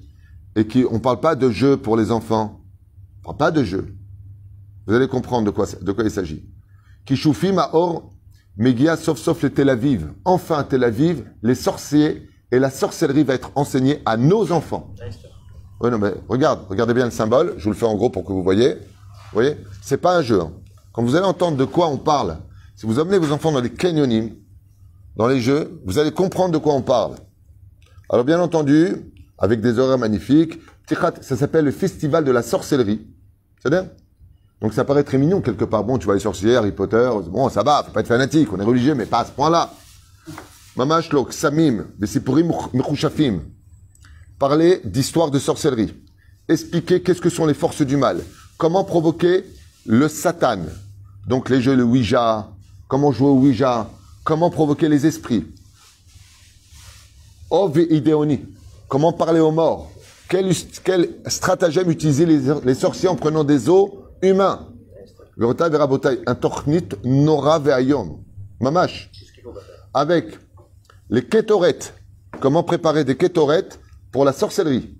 [0.55, 2.61] et qui, on parle pas de jeu pour les enfants.
[3.21, 3.97] On parle pas de jeu.
[4.87, 6.49] Vous allez comprendre de quoi, de quoi il s'agit.
[7.05, 8.13] Kishufim Or,
[8.57, 10.13] Megia sauf sauf les Tel Aviv.
[10.25, 14.95] Enfin Tel Aviv, les sorciers et la sorcellerie va être enseignée à nos enfants.
[15.81, 17.55] Oui, non, mais regarde, regardez bien le symbole.
[17.57, 18.75] Je vous le fais en gros pour que vous voyez.
[18.75, 19.57] Vous voyez?
[19.81, 20.41] C'est pas un jeu.
[20.41, 20.53] Hein.
[20.93, 22.39] Quand vous allez entendre de quoi on parle,
[22.77, 24.37] si vous amenez vos enfants dans des canyonimes,
[25.17, 27.17] dans les jeux, vous allez comprendre de quoi on parle.
[28.11, 28.97] Alors bien entendu,
[29.39, 33.07] avec des horaires magnifiques, ça s'appelle le festival de la sorcellerie.
[33.59, 33.91] C'est-à-dire
[34.61, 35.85] Donc ça paraît très mignon quelque part.
[35.85, 38.61] Bon, tu vois les sorciers, Harry Potter, bon, ça va, faut pas être fanatique, on
[38.61, 39.71] est religieux, mais pas à ce point-là.
[40.77, 43.43] Mamash lok, samim, besipurim mechushafim.
[44.39, 45.93] Parler d'histoire de sorcellerie.
[46.49, 48.23] Expliquer qu'est-ce que sont les forces du mal.
[48.57, 49.45] Comment provoquer
[49.85, 50.61] le satan.
[51.27, 52.49] Donc les jeux, le Ouija,
[52.89, 53.91] comment jouer au Ouija,
[54.25, 55.45] comment provoquer les esprits.
[57.51, 58.41] Ov et idéoni.
[58.89, 59.91] Comment parler aux morts.
[60.29, 63.91] Quel, quel stratagème utiliser les, les sorciers en prenant des os
[64.23, 64.69] humains.
[65.37, 68.23] Verabotai, un tornit nora veayom.
[68.61, 69.11] Mamash.
[69.93, 70.39] Avec
[71.13, 71.95] les kétorettes.
[72.41, 73.79] Comment préparer des kétorettes
[74.11, 74.99] pour la sorcellerie?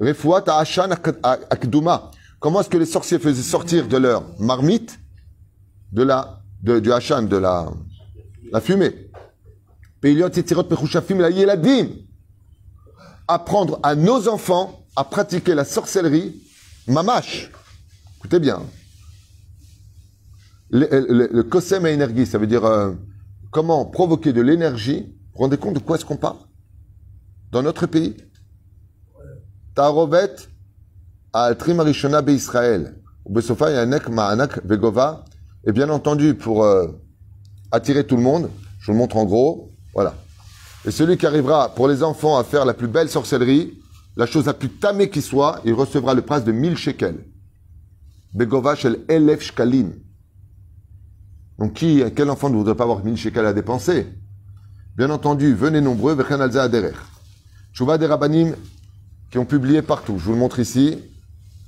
[0.00, 0.90] Refuat Ashan
[1.50, 2.12] Akduma.
[2.38, 5.00] Comment est-ce que les sorciers faisaient sortir de leur marmite
[5.90, 7.68] de la, de, du Hachan, de la,
[8.52, 9.10] la fumée?
[13.26, 16.40] Apprendre à nos enfants à pratiquer la sorcellerie,
[16.86, 17.50] mamash.
[18.18, 18.62] Écoutez bien.
[20.70, 22.92] Le, kosem à énergie, ça veut dire euh,
[23.50, 25.00] comment provoquer de l'énergie?
[25.00, 26.38] Vous vous rendez compte de quoi est-ce qu'on parle?
[27.52, 28.16] Dans notre pays?
[29.74, 30.34] Tarovet
[31.32, 32.96] al-Trim Arishona Israël.
[33.28, 35.24] Besofa Ma'anak Vegova.
[35.66, 36.88] Et bien entendu, pour euh,
[37.70, 40.14] attirer tout le monde, je vous le montre en gros, voilà.
[40.86, 43.78] Et celui qui arrivera pour les enfants à faire la plus belle sorcellerie,
[44.16, 47.24] la chose la plus tamée qui soit, il recevra le price de 1000 shekels.
[48.34, 49.92] Begova shel elef shkalim.
[51.58, 54.06] Donc qui, quel enfant ne voudrait pas avoir 1000 shekels à dépenser?
[54.96, 56.94] Bien entendu, venez nombreux, vechen alza aderer.
[57.72, 58.54] Chouva des rabbanim
[59.30, 60.18] qui ont publié partout.
[60.18, 60.98] Je vous le montre ici.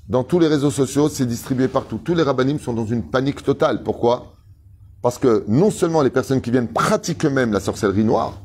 [0.08, 2.00] Dans tous les réseaux sociaux, c'est distribué partout.
[2.02, 3.82] Tous les rabbinim sont dans une panique totale.
[3.82, 4.32] Pourquoi?
[5.02, 8.40] Parce que non seulement les personnes qui viennent pratiquent eux-mêmes la sorcellerie noire,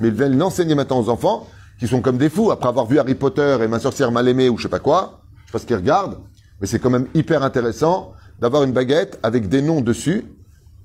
[0.00, 1.46] mais ils viennent l'enseigner maintenant aux enfants,
[1.78, 4.48] qui sont comme des fous, après avoir vu Harry Potter et ma sorcière mal aimée
[4.48, 6.18] ou je sais pas quoi, je sais pas ce qu'ils regardent,
[6.60, 10.24] mais c'est quand même hyper intéressant d'avoir une baguette avec des noms dessus,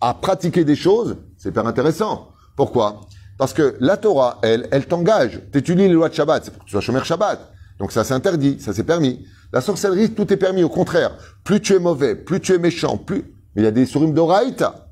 [0.01, 2.29] à pratiquer des choses, c'est hyper intéressant.
[2.55, 3.01] Pourquoi?
[3.37, 5.41] Parce que la Torah, elle, elle t'engage.
[5.51, 7.39] T'étudies les lois de Shabbat, c'est pour que tu sois chômeur Shabbat.
[7.79, 9.25] Donc ça c'est interdit, ça c'est permis.
[9.51, 11.11] La sorcellerie, tout est permis, au contraire.
[11.43, 13.23] Plus tu es mauvais, plus tu es méchant, plus...
[13.55, 14.89] Mais il y a des surim d'oraïta.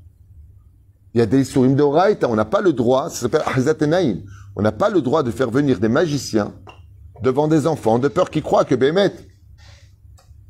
[1.14, 2.28] Il y a des surim d'oraïta.
[2.28, 4.22] On n'a pas le droit, ça s'appelle Ahzatenaïm.
[4.56, 6.52] On n'a pas le droit de faire venir des magiciens
[7.22, 9.12] devant des enfants de peur qu'ils croient que Bémet,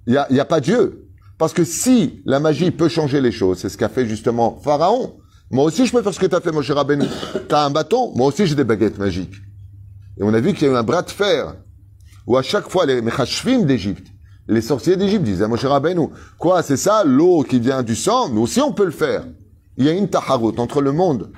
[0.07, 1.08] il n'y a, y a pas Dieu.
[1.39, 5.17] Parce que si la magie peut changer les choses, c'est ce qu'a fait justement Pharaon.
[5.51, 7.05] Moi aussi, je peux faire ce que tu as fait, mon cher Rabbeinu.
[7.49, 9.35] Tu as un bâton, moi aussi j'ai des baguettes magiques.
[10.19, 11.55] Et on a vu qu'il y a eu un bras de fer
[12.27, 14.07] où à chaque fois les Mechashvim d'Égypte,
[14.49, 18.29] les sorciers d'Égypte disaient à Moshe Rabbeinu, quoi, c'est ça, l'eau qui vient du sang,
[18.29, 19.25] nous aussi on peut le faire.
[19.77, 21.31] Il y a une taharut entre le monde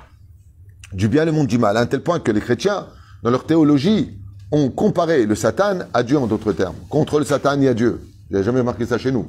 [0.93, 2.87] du bien et le monde du mal, à un tel point que les chrétiens,
[3.23, 4.17] dans leur théologie,
[4.51, 6.75] ont comparé le Satan à Dieu en d'autres termes.
[6.89, 8.01] Contre le Satan, il y a Dieu.
[8.29, 9.27] N'y a jamais remarqué ça chez nous.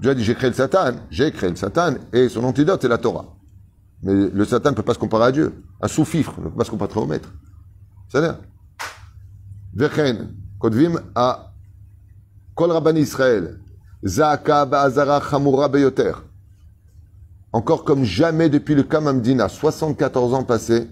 [0.00, 2.88] Dieu a dit, j'ai créé le Satan, j'ai créé le Satan, et son antidote, c'est
[2.88, 3.36] la Torah.
[4.02, 5.62] Mais le Satan ne peut pas se comparer à Dieu.
[5.80, 7.30] Un sous-fifre ne peut pas se comparer au maître.
[8.08, 8.38] C'est-à-dire,
[10.58, 10.74] Kol
[17.52, 20.88] Encore comme jamais depuis le Kamamdina, 74 ans passés,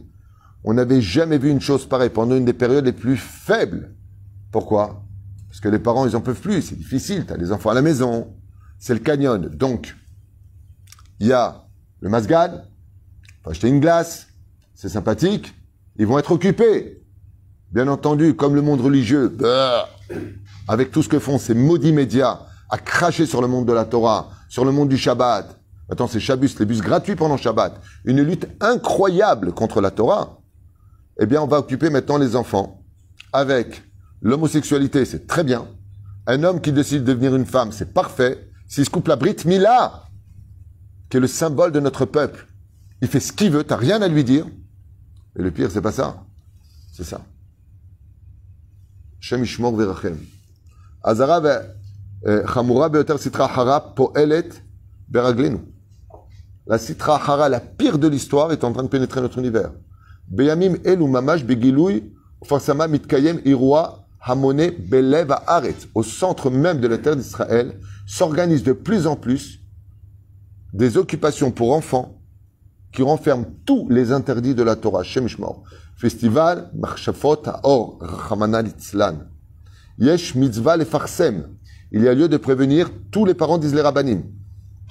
[0.65, 3.95] on n'avait jamais vu une chose pareille pendant une des périodes les plus faibles.
[4.53, 5.03] Pourquoi?
[5.49, 7.75] Parce que les parents, ils en peuvent plus, c'est difficile, tu as les enfants à
[7.75, 8.35] la maison,
[8.79, 9.49] c'est le canyon.
[9.49, 9.95] Donc,
[11.21, 11.65] il y a
[12.01, 12.65] le masgad,
[13.43, 14.29] faut acheter une glace,
[14.75, 15.55] c'est sympathique,
[15.97, 17.03] ils vont être occupés.
[17.71, 19.37] Bien entendu, comme le monde religieux,
[20.69, 23.85] avec tout ce que font ces maudits médias, à cracher sur le monde de la
[23.85, 25.59] Torah, sur le monde du Shabbat.
[25.91, 27.81] Attends, c'est Shabbos, les bus gratuits pendant Shabbat.
[28.05, 30.39] Une lutte incroyable contre la Torah.
[31.19, 32.85] Eh bien, on va occuper maintenant les enfants
[33.33, 33.83] avec
[34.23, 35.67] l'homosexualité, c'est très bien.
[36.27, 38.48] Un homme qui décide de devenir une femme, c'est parfait.
[38.69, 40.05] S'il se coupe la brite, Mila,
[41.09, 42.47] qui est le symbole de notre peuple,
[43.01, 44.47] il fait ce qu'il veut, t'as rien à lui dire.
[45.39, 46.25] Et le pire, c'est pas ça.
[46.93, 47.23] C'est ça.
[49.21, 50.19] Shem Ishmor Verachem.
[51.03, 51.63] Azara
[52.27, 54.49] eh, Chamura Beoter Sitra Hara Poelet
[55.09, 55.59] Beraglenu.
[56.67, 59.71] La Sitra Hara, la pire de l'histoire, est en train de pénétrer notre univers.
[60.29, 62.13] Beyamim Elu Mamash Begiloui
[62.45, 65.89] Forsama Mitkayem Irua hamone belev haaretz.
[65.95, 69.61] Au centre même de la terre d'Israël, s'organisent de plus en plus
[70.73, 72.21] des occupations pour enfants
[72.93, 75.03] qui renferment tous les interdits de la Torah.
[75.03, 75.63] Shemishmor.
[75.97, 79.29] Festival Marshafot Haor Rachamana Litzlan.
[79.99, 81.49] Yesh mitzvah le farsem.
[81.91, 83.83] Il y a lieu de prévenir tous les parents, disent les.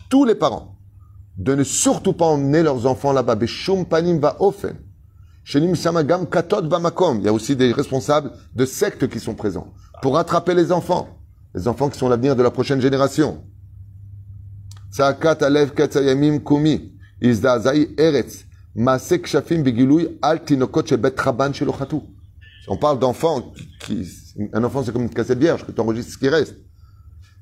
[0.10, 0.78] Tous les parents.
[1.38, 3.36] De ne surtout pas emmener leurs enfants là-bas.
[3.36, 4.76] Beshum panim va ofen.
[5.48, 7.20] Shenim Samagam Katot Bamakom.
[7.20, 11.08] Il y a aussi des responsables de sectes qui sont présents pour rattraper les enfants.
[11.56, 13.46] Les enfants qui sont l'avenir de la prochaine génération.
[15.00, 16.92] Alev Katsayamim Kumi.
[17.22, 18.44] Izdazai Eretz.
[18.76, 21.16] Maasek Shafim Begilui Al Tinokot Shebet.
[22.68, 24.06] On parle d'enfants qui,
[24.52, 26.58] un enfant c'est comme une cassette vierge que tu enregistres ce qui reste.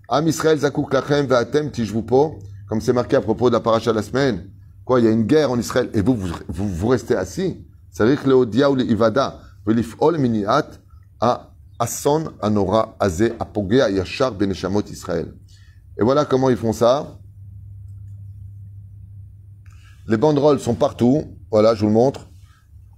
[0.09, 2.37] Am Israël Zakouk Lachem Ve'atem Tishvupo.
[2.69, 4.51] Comme c'est marqué à propos de la paracha de la semaine.
[4.83, 7.65] Quoi, il y a une guerre en Israël et vous, vous, vous restez assis.
[7.94, 10.76] C'est-à-dire que le Odia ou le Ivada, ולפעול מניעת
[11.20, 15.26] האסון הנורא הזה, הפוגע ישר בנשמות ישראל.
[15.98, 17.18] Et voilà comment ils font ça.
[20.06, 21.36] Les banderoles sont partout.
[21.50, 22.26] Voilà, je vous le montre.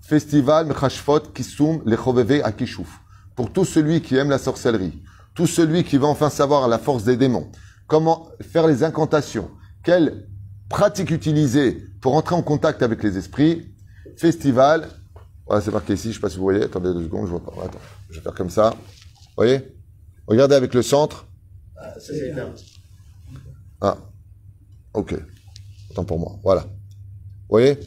[0.01, 3.01] Festival Mechashfot Kisum Lechobeve Akishuf.
[3.35, 5.03] Pour tout celui qui aime la sorcellerie,
[5.35, 7.51] tout celui qui va enfin savoir la force des démons,
[7.87, 9.51] comment faire les incantations,
[9.83, 10.29] quelle
[10.69, 13.75] pratique utiliser pour entrer en contact avec les esprits.
[14.18, 14.90] Festival,
[15.46, 16.64] voilà, c'est marqué ici, je sais pas si vous voyez.
[16.64, 17.52] Attendez deux secondes, je vois pas.
[17.64, 18.72] Attends, je vais faire comme ça.
[18.72, 19.76] Vous voyez?
[20.28, 21.28] Regardez avec le centre.
[23.80, 23.98] Ah,
[24.94, 25.16] ok.
[25.92, 26.40] Autant pour moi.
[26.44, 26.62] Voilà.
[26.62, 27.80] Vous voyez?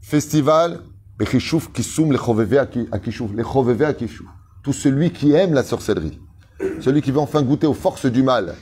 [0.00, 0.80] Festival.
[1.18, 2.58] Lechobeve
[2.92, 4.26] Akishuf.
[4.62, 6.20] Tout celui qui aime la sorcellerie,
[6.82, 8.54] celui qui veut enfin goûter aux forces du mal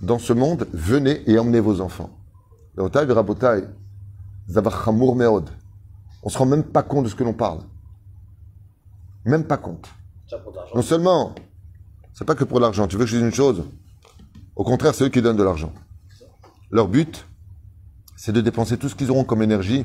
[0.00, 2.08] dans ce monde, venez et emmenez vos enfants.
[2.78, 3.64] Rabotai,
[4.48, 5.50] Zavar Chamour Meod.
[6.24, 7.60] On se rend même pas compte de ce que l'on parle.
[9.24, 9.88] Même pas compte.
[10.74, 11.34] Non seulement,
[12.14, 12.88] c'est pas que pour l'argent.
[12.88, 13.64] Tu veux que je dise une chose?
[14.56, 15.72] Au contraire, c'est eux qui donnent de l'argent.
[16.70, 17.26] Leur but,
[18.16, 19.84] c'est de dépenser tout ce qu'ils auront comme énergie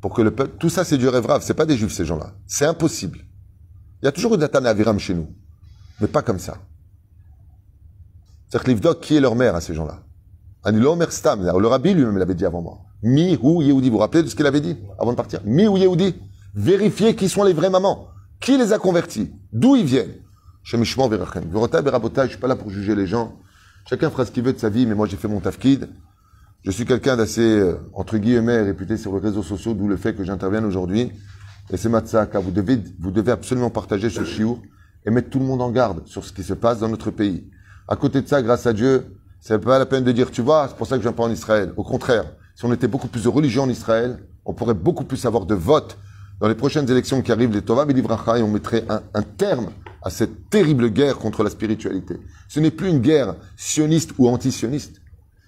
[0.00, 0.56] pour que le peuple.
[0.58, 1.42] Tout ça, c'est du rêve rave.
[1.44, 2.32] C'est pas des juifs, ces gens-là.
[2.46, 3.20] C'est impossible.
[4.00, 5.28] Il y a toujours eu Nathan et Aviram chez nous.
[6.00, 6.56] Mais pas comme ça.
[8.48, 10.02] C'est-à-dire que qui est leur mère à ces gens-là?
[10.64, 12.80] Le rabbi lui-même l'avait dit avant moi.
[13.02, 13.88] Mi ou Yehudi.
[13.88, 15.40] Vous vous rappelez de ce qu'il avait dit avant de partir?
[15.44, 16.14] Mi ou Yehudi.
[16.54, 18.08] Vérifiez qui sont les vraies mamans.
[18.40, 20.14] Qui les a convertis D'où ils viennent?
[20.64, 23.36] Je suis pas là pour juger les gens.
[23.88, 25.88] Chacun fera ce qu'il veut de sa vie, mais moi j'ai fait mon tafkid.
[26.62, 30.14] Je suis quelqu'un d'assez, euh, entre guillemets, réputé sur les réseaux sociaux, d'où le fait
[30.14, 31.12] que j'intervienne aujourd'hui.
[31.70, 32.40] Et c'est Matsaka.
[32.40, 34.60] Vous devez, vous devez absolument partager ce chiour
[35.06, 37.48] et mettre tout le monde en garde sur ce qui se passe dans notre pays.
[37.86, 39.06] À côté de ça, grâce à Dieu,
[39.40, 41.22] c'est pas la peine de dire, tu vois, c'est pour ça que je viens pas
[41.22, 41.72] en Israël.
[41.76, 42.24] Au contraire,
[42.58, 45.54] si on était beaucoup plus de religion en Israël, on pourrait beaucoup plus avoir de
[45.54, 45.96] votes
[46.40, 49.70] dans les prochaines élections qui arrivent, les Tova Livracha, et on mettrait un, un terme
[50.02, 52.16] à cette terrible guerre contre la spiritualité.
[52.48, 55.00] Ce n'est plus une guerre sioniste ou anti-sioniste.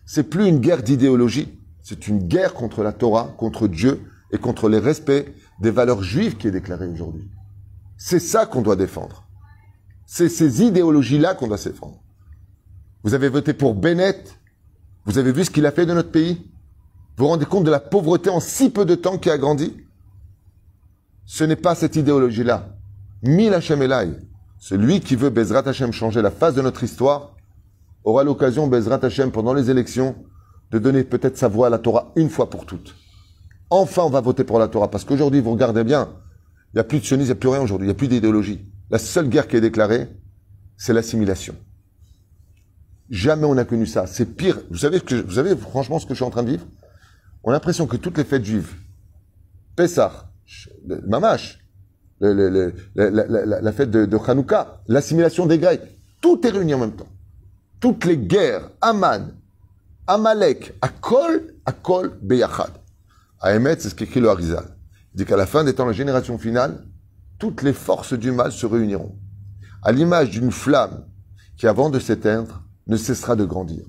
[0.07, 1.59] C'est plus une guerre d'idéologie.
[1.83, 6.37] C'est une guerre contre la Torah, contre Dieu et contre les respects des valeurs juives
[6.37, 7.29] qui est déclarée aujourd'hui.
[7.96, 9.25] C'est ça qu'on doit défendre.
[10.07, 12.01] C'est ces idéologies-là qu'on doit défendre.
[13.03, 14.38] Vous avez voté pour Bennett.
[15.07, 16.46] Vous avez vu ce qu'il a fait de notre pays.
[17.21, 19.77] Vous vous rendez compte de la pauvreté en si peu de temps qui a grandi?
[21.27, 22.79] Ce n'est pas cette idéologie-là.
[23.23, 24.13] Mil Hashem Elai,
[24.59, 27.37] celui qui veut Bezrat Hashem changer la face de notre histoire,
[28.05, 30.17] aura l'occasion, Bezrat Hashem, pendant les élections,
[30.71, 32.95] de donner peut-être sa voix à la Torah une fois pour toutes.
[33.69, 36.09] Enfin, on va voter pour la Torah, parce qu'aujourd'hui, vous regardez bien,
[36.73, 37.99] il n'y a plus de sionisme, il n'y a plus rien aujourd'hui, il n'y a
[37.99, 38.65] plus d'idéologie.
[38.89, 40.09] La seule guerre qui est déclarée,
[40.79, 41.55] c'est l'assimilation.
[43.11, 44.07] Jamais on n'a connu ça.
[44.07, 44.59] C'est pire.
[44.71, 46.65] Vous savez, que, vous savez franchement ce que je suis en train de vivre?
[47.42, 48.74] On a l'impression que toutes les fêtes juives,
[49.76, 50.31] Pessah,
[51.07, 51.59] Mamash,
[52.20, 54.18] la, fête de, de
[54.88, 55.83] l'assimilation des Grecs,
[56.20, 57.09] tout est réuni en même temps.
[57.81, 59.33] Toutes les guerres, Aman,
[60.07, 62.72] Amalek, Akol, Akol, Beyachad.
[63.40, 64.64] À c'est ce qu'écrit le Harizal.
[65.14, 66.85] Il dit qu'à la fin des temps, la génération finale,
[67.38, 69.16] toutes les forces du mal se réuniront.
[69.83, 71.07] À l'image d'une flamme
[71.57, 73.85] qui, avant de s'éteindre, ne cessera de grandir.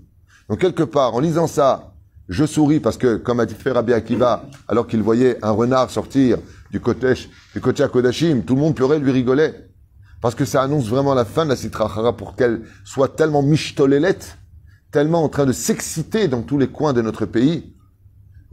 [0.48, 1.91] Donc, quelque part, en lisant ça,
[2.30, 6.38] je souris parce que, comme a dit fait Akiva, alors qu'il voyait un renard sortir
[6.72, 9.70] du Kotesh, du Kodesh Kodashim, tout le monde pleurait, lui rigolait.
[10.22, 13.42] Parce que ça annonce vraiment la fin de la Sitra Achara pour qu'elle soit tellement
[13.42, 14.38] mishtolelette,
[14.92, 17.76] tellement en train de s'exciter dans tous les coins de notre pays.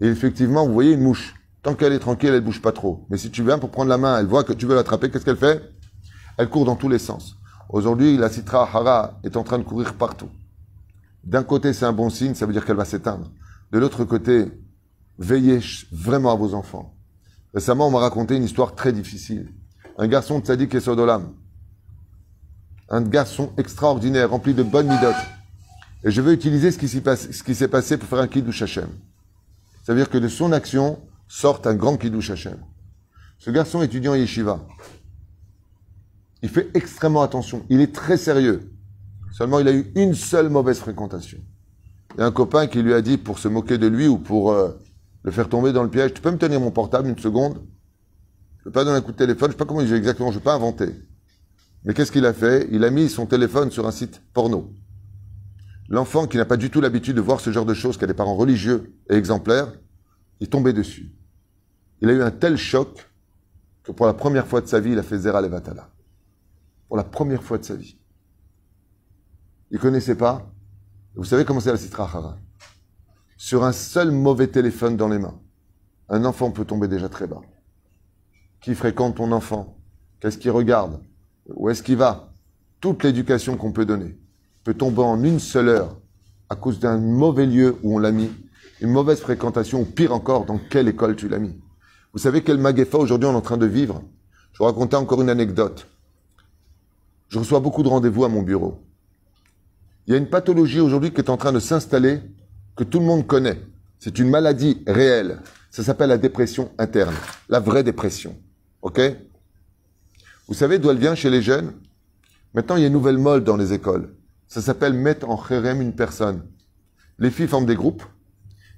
[0.00, 1.34] Et effectivement, vous voyez une mouche.
[1.62, 3.06] Tant qu'elle est tranquille, elle bouge pas trop.
[3.10, 5.24] Mais si tu viens pour prendre la main, elle voit que tu veux l'attraper, qu'est-ce
[5.24, 5.62] qu'elle fait?
[6.38, 7.36] Elle court dans tous les sens.
[7.68, 10.30] Aujourd'hui, la Sitra Hara est en train de courir partout.
[11.24, 13.30] D'un côté, c'est un bon signe, ça veut dire qu'elle va s'éteindre.
[13.72, 14.46] De l'autre côté,
[15.18, 15.60] veillez
[15.92, 16.94] vraiment à vos enfants.
[17.54, 19.52] Récemment, on m'a raconté une histoire très difficile.
[19.98, 21.34] Un garçon de Tzadik et Sodolam.
[22.88, 25.14] Un garçon extraordinaire, rempli de bonnes midotes.
[26.04, 28.88] Et je veux utiliser ce qui s'est passé pour faire un kiddush Hashem.
[29.82, 32.58] Ça veut dire que de son action sorte un grand kiddush Hashem.
[33.38, 34.64] Ce garçon étudiant yeshiva,
[36.42, 37.64] il fait extrêmement attention.
[37.68, 38.72] Il est très sérieux.
[39.32, 41.38] Seulement, il a eu une seule mauvaise fréquentation.
[42.14, 44.18] Il y a un copain qui lui a dit, pour se moquer de lui ou
[44.18, 44.70] pour euh,
[45.22, 47.62] le faire tomber dans le piège, tu peux me tenir mon portable une seconde?
[48.58, 49.86] Je ne vais pas donner un coup de téléphone, je ne sais pas comment il
[49.86, 50.94] dit exactement, je ne vais pas inventer.
[51.84, 52.68] Mais qu'est-ce qu'il a fait?
[52.72, 54.72] Il a mis son téléphone sur un site porno.
[55.88, 58.06] L'enfant qui n'a pas du tout l'habitude de voir ce genre de choses, qui a
[58.06, 59.72] des parents religieux et exemplaires,
[60.40, 61.14] il est tombé dessus.
[62.00, 63.10] Il a eu un tel choc
[63.82, 65.90] que pour la première fois de sa vie, il a fait Zera Levatala.
[66.88, 67.98] Pour la première fois de sa vie.
[69.70, 70.50] Il connaissait pas.
[71.18, 72.36] Vous savez comment c'est la Sitra Hara?
[73.36, 75.36] Sur un seul mauvais téléphone dans les mains,
[76.08, 77.40] un enfant peut tomber déjà très bas.
[78.60, 79.76] Qui fréquente ton enfant?
[80.20, 81.00] Qu'est-ce qu'il regarde?
[81.48, 82.32] Où est-ce qu'il va?
[82.80, 84.16] Toute l'éducation qu'on peut donner
[84.62, 85.96] peut tomber en une seule heure
[86.48, 88.30] à cause d'un mauvais lieu où on l'a mis,
[88.80, 91.60] une mauvaise fréquentation, ou pire encore, dans quelle école tu l'as mis.
[92.12, 94.04] Vous savez quel maguefa aujourd'hui on est en train de vivre?
[94.52, 95.88] Je vous raconter encore une anecdote.
[97.26, 98.84] Je reçois beaucoup de rendez-vous à mon bureau.
[100.08, 102.22] Il y a une pathologie aujourd'hui qui est en train de s'installer,
[102.76, 103.60] que tout le monde connaît.
[103.98, 105.42] C'est une maladie réelle.
[105.70, 107.14] Ça s'appelle la dépression interne,
[107.50, 108.34] la vraie dépression.
[108.80, 108.98] OK?
[110.46, 111.74] Vous savez d'où elle vient chez les jeunes?
[112.54, 114.14] Maintenant, il y a une nouvelle mode dans les écoles.
[114.46, 116.42] Ça s'appelle mettre en chérem une personne.
[117.18, 118.02] Les filles forment des groupes.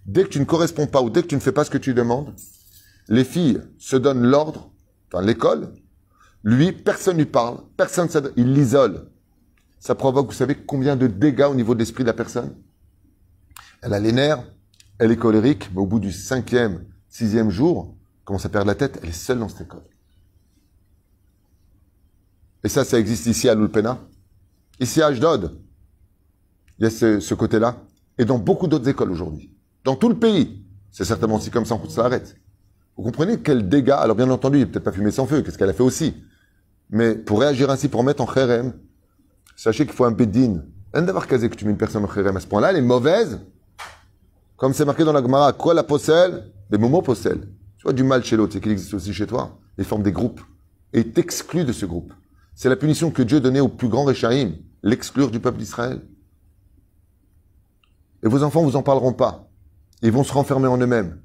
[0.06, 1.78] Dès que tu ne corresponds pas ou dès que tu ne fais pas ce que
[1.78, 2.34] tu demandes,
[3.06, 4.72] les filles se donnent l'ordre,
[5.12, 5.74] dans l'école.
[6.42, 9.09] Lui, personne ne lui parle, personne ne il l'isole.
[9.80, 12.54] Ça provoque, vous savez, combien de dégâts au niveau de l'esprit de la personne?
[13.82, 14.44] Elle a les nerfs,
[14.98, 19.00] elle est colérique, mais au bout du cinquième, sixième jour, commence à perdre la tête,
[19.02, 19.82] elle est seule dans cette école.
[22.62, 23.98] Et ça, ça existe ici à Lulpena.
[24.80, 25.58] Ici à Ashdod,
[26.78, 27.82] il y a ce, côté-là.
[28.18, 29.50] Et dans beaucoup d'autres écoles aujourd'hui.
[29.84, 30.62] Dans tout le pays.
[30.90, 32.36] C'est certainement aussi comme ça en arrête.
[32.96, 35.56] Vous comprenez quel dégât Alors bien entendu, il n'est peut-être pas fumé sans feu, qu'est-ce
[35.56, 36.14] qu'elle a fait aussi?
[36.90, 38.74] Mais pour réagir ainsi, pour mettre en kherem,
[39.60, 40.64] sachez qu'il faut un bédine.
[40.94, 42.82] Un d'avoir casé que tu mets une personne en kherem à ce point-là, elle est
[42.82, 43.40] mauvaise.
[44.56, 47.46] Comme c'est marqué dans la Gemara, quoi la possèle Des momos possèlent.
[47.76, 49.58] Tu vois du mal chez l'autre, c'est qu'il existe aussi chez toi.
[49.76, 50.40] Il forme des groupes.
[50.94, 52.12] Et t'exclut de ce groupe.
[52.54, 56.00] C'est la punition que Dieu donnait au plus grand Réchaïm, l'exclure du peuple d'Israël.
[58.22, 59.50] Et vos enfants vous en parleront pas.
[60.02, 61.20] Ils vont se renfermer en eux-mêmes.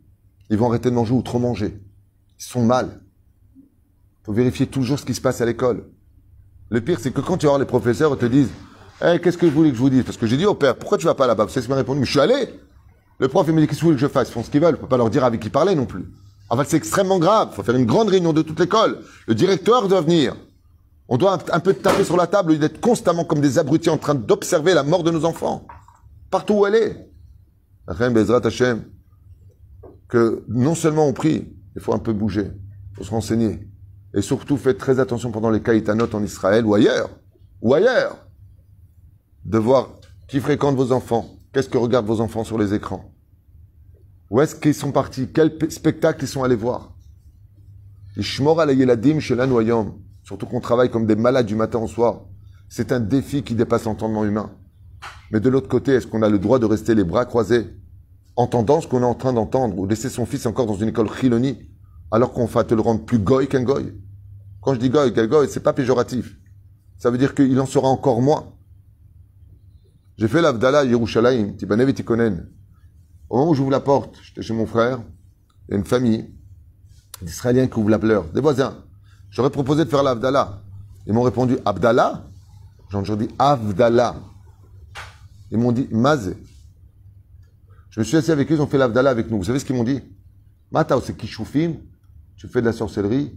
[0.50, 1.82] Ils vont arrêter de manger ou trop manger.
[2.38, 3.02] Ils sont mal.
[3.56, 5.89] Il faut vérifier toujours ce qui se passe à l'école.
[6.69, 8.49] Le pire, c'est que quand tu vas voir les professeurs, ils te disent
[9.01, 10.04] hey, qu'est-ce que je voulais que je vous dise?
[10.04, 11.45] Parce que j'ai dit au père, pourquoi tu vas pas là-bas?
[11.45, 12.49] Vous savez ce qu'il m'a répondu Mais je suis allé
[13.19, 14.30] Le prof, il me dit qu'est-ce que vous voulez que je fasse?
[14.30, 14.75] Ils font ce qu'ils veulent.
[14.75, 16.06] Je peux pas leur dire avec qui parler non plus.
[16.49, 17.49] En fait, c'est extrêmement grave.
[17.51, 18.99] Il faut faire une grande réunion de toute l'école.
[19.28, 20.36] Le directeur doit venir.
[21.08, 23.97] On doit un peu taper sur la table et d'être constamment comme des abrutis en
[23.97, 25.67] train d'observer la mort de nos enfants.
[26.32, 27.12] Partout où elle est.
[27.88, 28.84] Bezrat Hashem,
[30.08, 32.51] que non seulement on prie, il faut un peu bouger,
[32.91, 33.67] il faut se renseigner.
[34.15, 37.10] Et surtout, faites très attention pendant les kaïtanotes en Israël ou ailleurs,
[37.62, 38.25] ou ailleurs,
[39.43, 39.89] de voir
[40.30, 43.13] qui fréquente vos enfants, qu'est-ce que regardent vos enfants sur les écrans?
[44.32, 45.28] Où est-ce qu'ils sont partis?
[45.34, 46.95] Quel spectacle ils sont allés voir?
[50.23, 52.21] Surtout qu'on travaille comme des malades du matin au soir.
[52.69, 54.51] C'est un défi qui dépasse l'entendement humain.
[55.32, 57.67] Mais de l'autre côté, est-ce qu'on a le droit de rester les bras croisés,
[58.38, 61.12] entendant ce qu'on est en train d'entendre, ou laisser son fils encore dans une école
[61.13, 61.60] chiloni,
[62.12, 63.94] alors qu'on va te le rendre plus goy qu'un goy
[64.62, 66.38] Quand je dis goy, goy, c'est pas péjoratif.
[66.98, 68.54] Ça veut dire qu'il en sera encore moins.
[70.18, 72.06] J'ai fait l'Avdallah Yerushalayim, Tibanev et
[73.30, 75.02] Au moment où j'ouvre la porte, j'étais chez mon frère,
[75.68, 76.34] il y a une famille
[77.22, 78.78] d'Israéliens qui ouvrent la pleure, des voisins.
[79.30, 80.62] J'aurais proposé de faire l'Avdallah.
[81.06, 82.28] Ils m'ont répondu Abdallah?
[83.04, 84.15] J'ai dit Avdallah.
[85.52, 86.38] Ils m'ont dit Mazé.
[87.89, 89.38] Je me suis assis avec eux, ils ont fait l'Avdallah avec nous.
[89.38, 90.02] Vous savez ce qu'ils m'ont dit?
[90.72, 91.76] Mata, c'est Kishoufim,
[92.38, 93.34] tu fais de la sorcellerie,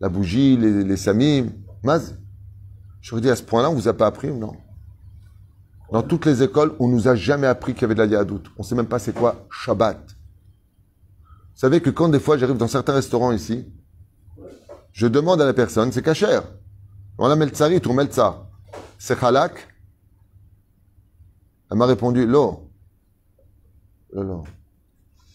[0.00, 1.50] la bougie, les, samim,
[1.82, 2.18] Maz.
[3.00, 4.52] Je ai dit à ce point-là, on vous a pas appris ou non?
[5.92, 8.42] Dans toutes les écoles, on nous a jamais appris qu'il y avait de la yadout.
[8.58, 9.98] On sait même pas c'est quoi Shabbat.
[9.98, 13.66] Vous savez que quand des fois j'arrive dans certains restaurants ici,
[14.92, 16.42] je demande à la personne, c'est cachère.
[17.18, 18.48] On a meltsarit ou meltsa.
[18.98, 19.68] C'est halak.
[21.70, 22.26] Elle m'a répondu.
[22.26, 22.70] Lo,
[24.12, 24.44] lo.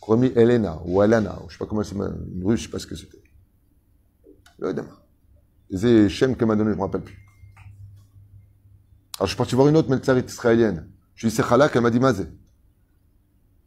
[0.02, 2.86] Promis Elena ou Alana, je sais pas comment c'est, une russe, je sais pas ce
[2.86, 3.22] que c'était.
[4.58, 4.74] Le
[5.76, 7.18] C'est Shem qu'elle m'a donné, je me rappelle plus.
[9.18, 10.88] Alors je suis parti voir une autre meltsarit israélienne.
[11.14, 12.26] Je lui ai dit, c'est halak, elle m'a dit, mazé.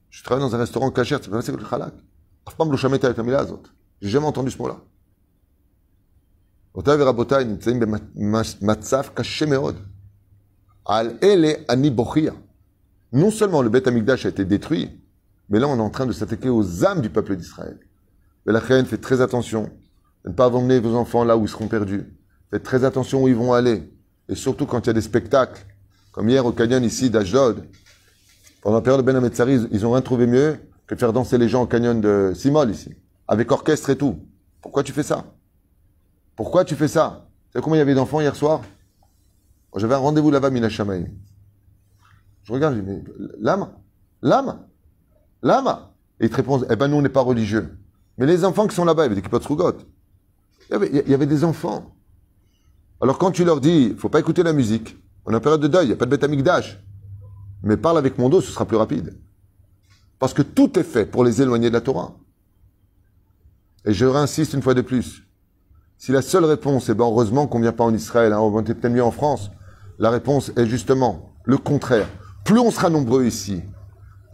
[0.09, 1.93] Je travaille dans un restaurant cachère, tu sais pas c'est que le halak.
[4.01, 4.77] J'ai jamais entendu ce mot-là.
[6.75, 9.75] אותה ורבותיי נמצאים במצב קשה מאוד.
[10.86, 12.34] על אלה אני בוכיע.
[13.13, 14.89] Non seulement le Beth Amikdash a été détruit,
[15.49, 17.78] mais là on est en train de s'attaquer aux âmes du peuple d'Israël.
[18.49, 19.70] Et la reine fait très attention
[20.26, 22.05] ne pas emmener vos enfants là où ils seront perdus.
[22.51, 23.92] Faites très attention où ils vont aller.
[24.28, 25.64] Et surtout quand il y a des spectacles,
[26.12, 27.64] comme hier au canyon ici d'Ajdod,
[28.62, 31.38] pendant la période de Ben Hametzari, ils ont rien trouvé mieux que de faire danser
[31.38, 32.94] les gens au canyon de Simol ici,
[33.28, 34.18] avec orchestre et tout
[34.61, 35.24] Pourquoi tu fais ça?
[36.34, 37.28] Pourquoi tu fais ça?
[37.53, 38.62] Tu sais combien il y avait d'enfants hier soir?
[39.76, 40.68] J'avais un rendez-vous là-bas, Mina.
[40.68, 40.82] Je
[42.49, 43.05] regarde, je dis, mais
[43.38, 43.68] l'âme?
[44.22, 44.61] L'âme?
[45.47, 45.78] L'âme
[46.20, 47.78] Et ils te répondent, eh ben nous, on n'est pas religieux.
[48.18, 49.28] Mais les enfants qui sont là-bas, il y avait des.
[49.28, 51.94] Il y avait, il y avait des enfants.
[53.01, 55.68] Alors quand tu leur dis, faut pas écouter la musique, on est en période de
[55.68, 56.82] deuil, il n'y a pas de bête amigdash.
[57.62, 59.20] Mais parle avec mon dos, ce sera plus rapide.
[60.18, 62.16] Parce que tout est fait pour les éloigner de la Torah.
[63.84, 65.22] Et je réinsiste une fois de plus.
[65.99, 68.62] Si la seule réponse est, ben heureusement qu'on vient pas en Israël, hein, on va
[68.62, 69.51] peut-être mieux en France,
[69.99, 72.09] la réponse est justement le contraire.
[72.44, 73.62] Plus on sera nombreux ici,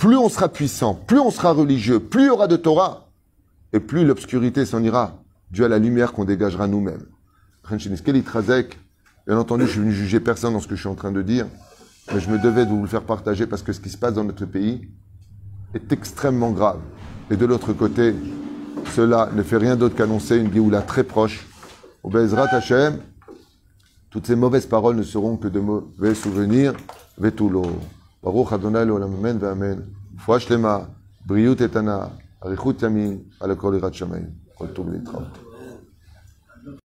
[0.03, 3.07] plus on sera puissant, plus on sera religieux, plus il y aura de Torah,
[3.73, 5.23] et plus l'obscurité s'en ira,
[5.53, 7.07] dû à la lumière qu'on dégagera nous-mêmes.
[7.71, 11.23] Bien entendu, je suis venu juger personne dans ce que je suis en train de
[11.23, 11.47] dire,
[12.13, 14.15] mais je me devais de vous le faire partager parce que ce qui se passe
[14.15, 14.89] dans notre pays
[15.73, 16.81] est extrêmement grave.
[17.31, 18.13] Et de l'autre côté,
[18.97, 21.47] cela ne fait rien d'autre qu'annoncer une Géoula très proche.
[22.03, 22.99] Au Bezrat Hashem,
[24.11, 26.75] toutes ces mauvaises paroles ne seront que de mauvais souvenirs.
[27.19, 27.63] Vetulo.
[28.23, 29.81] ברוך ה' לעולם אמן ואמן,
[30.16, 30.79] רפואה שלמה,
[31.27, 32.07] בריאות איתנה,
[32.45, 35.39] אריכות ימים, על הכל יראת שמיים, כל טוב להתראות.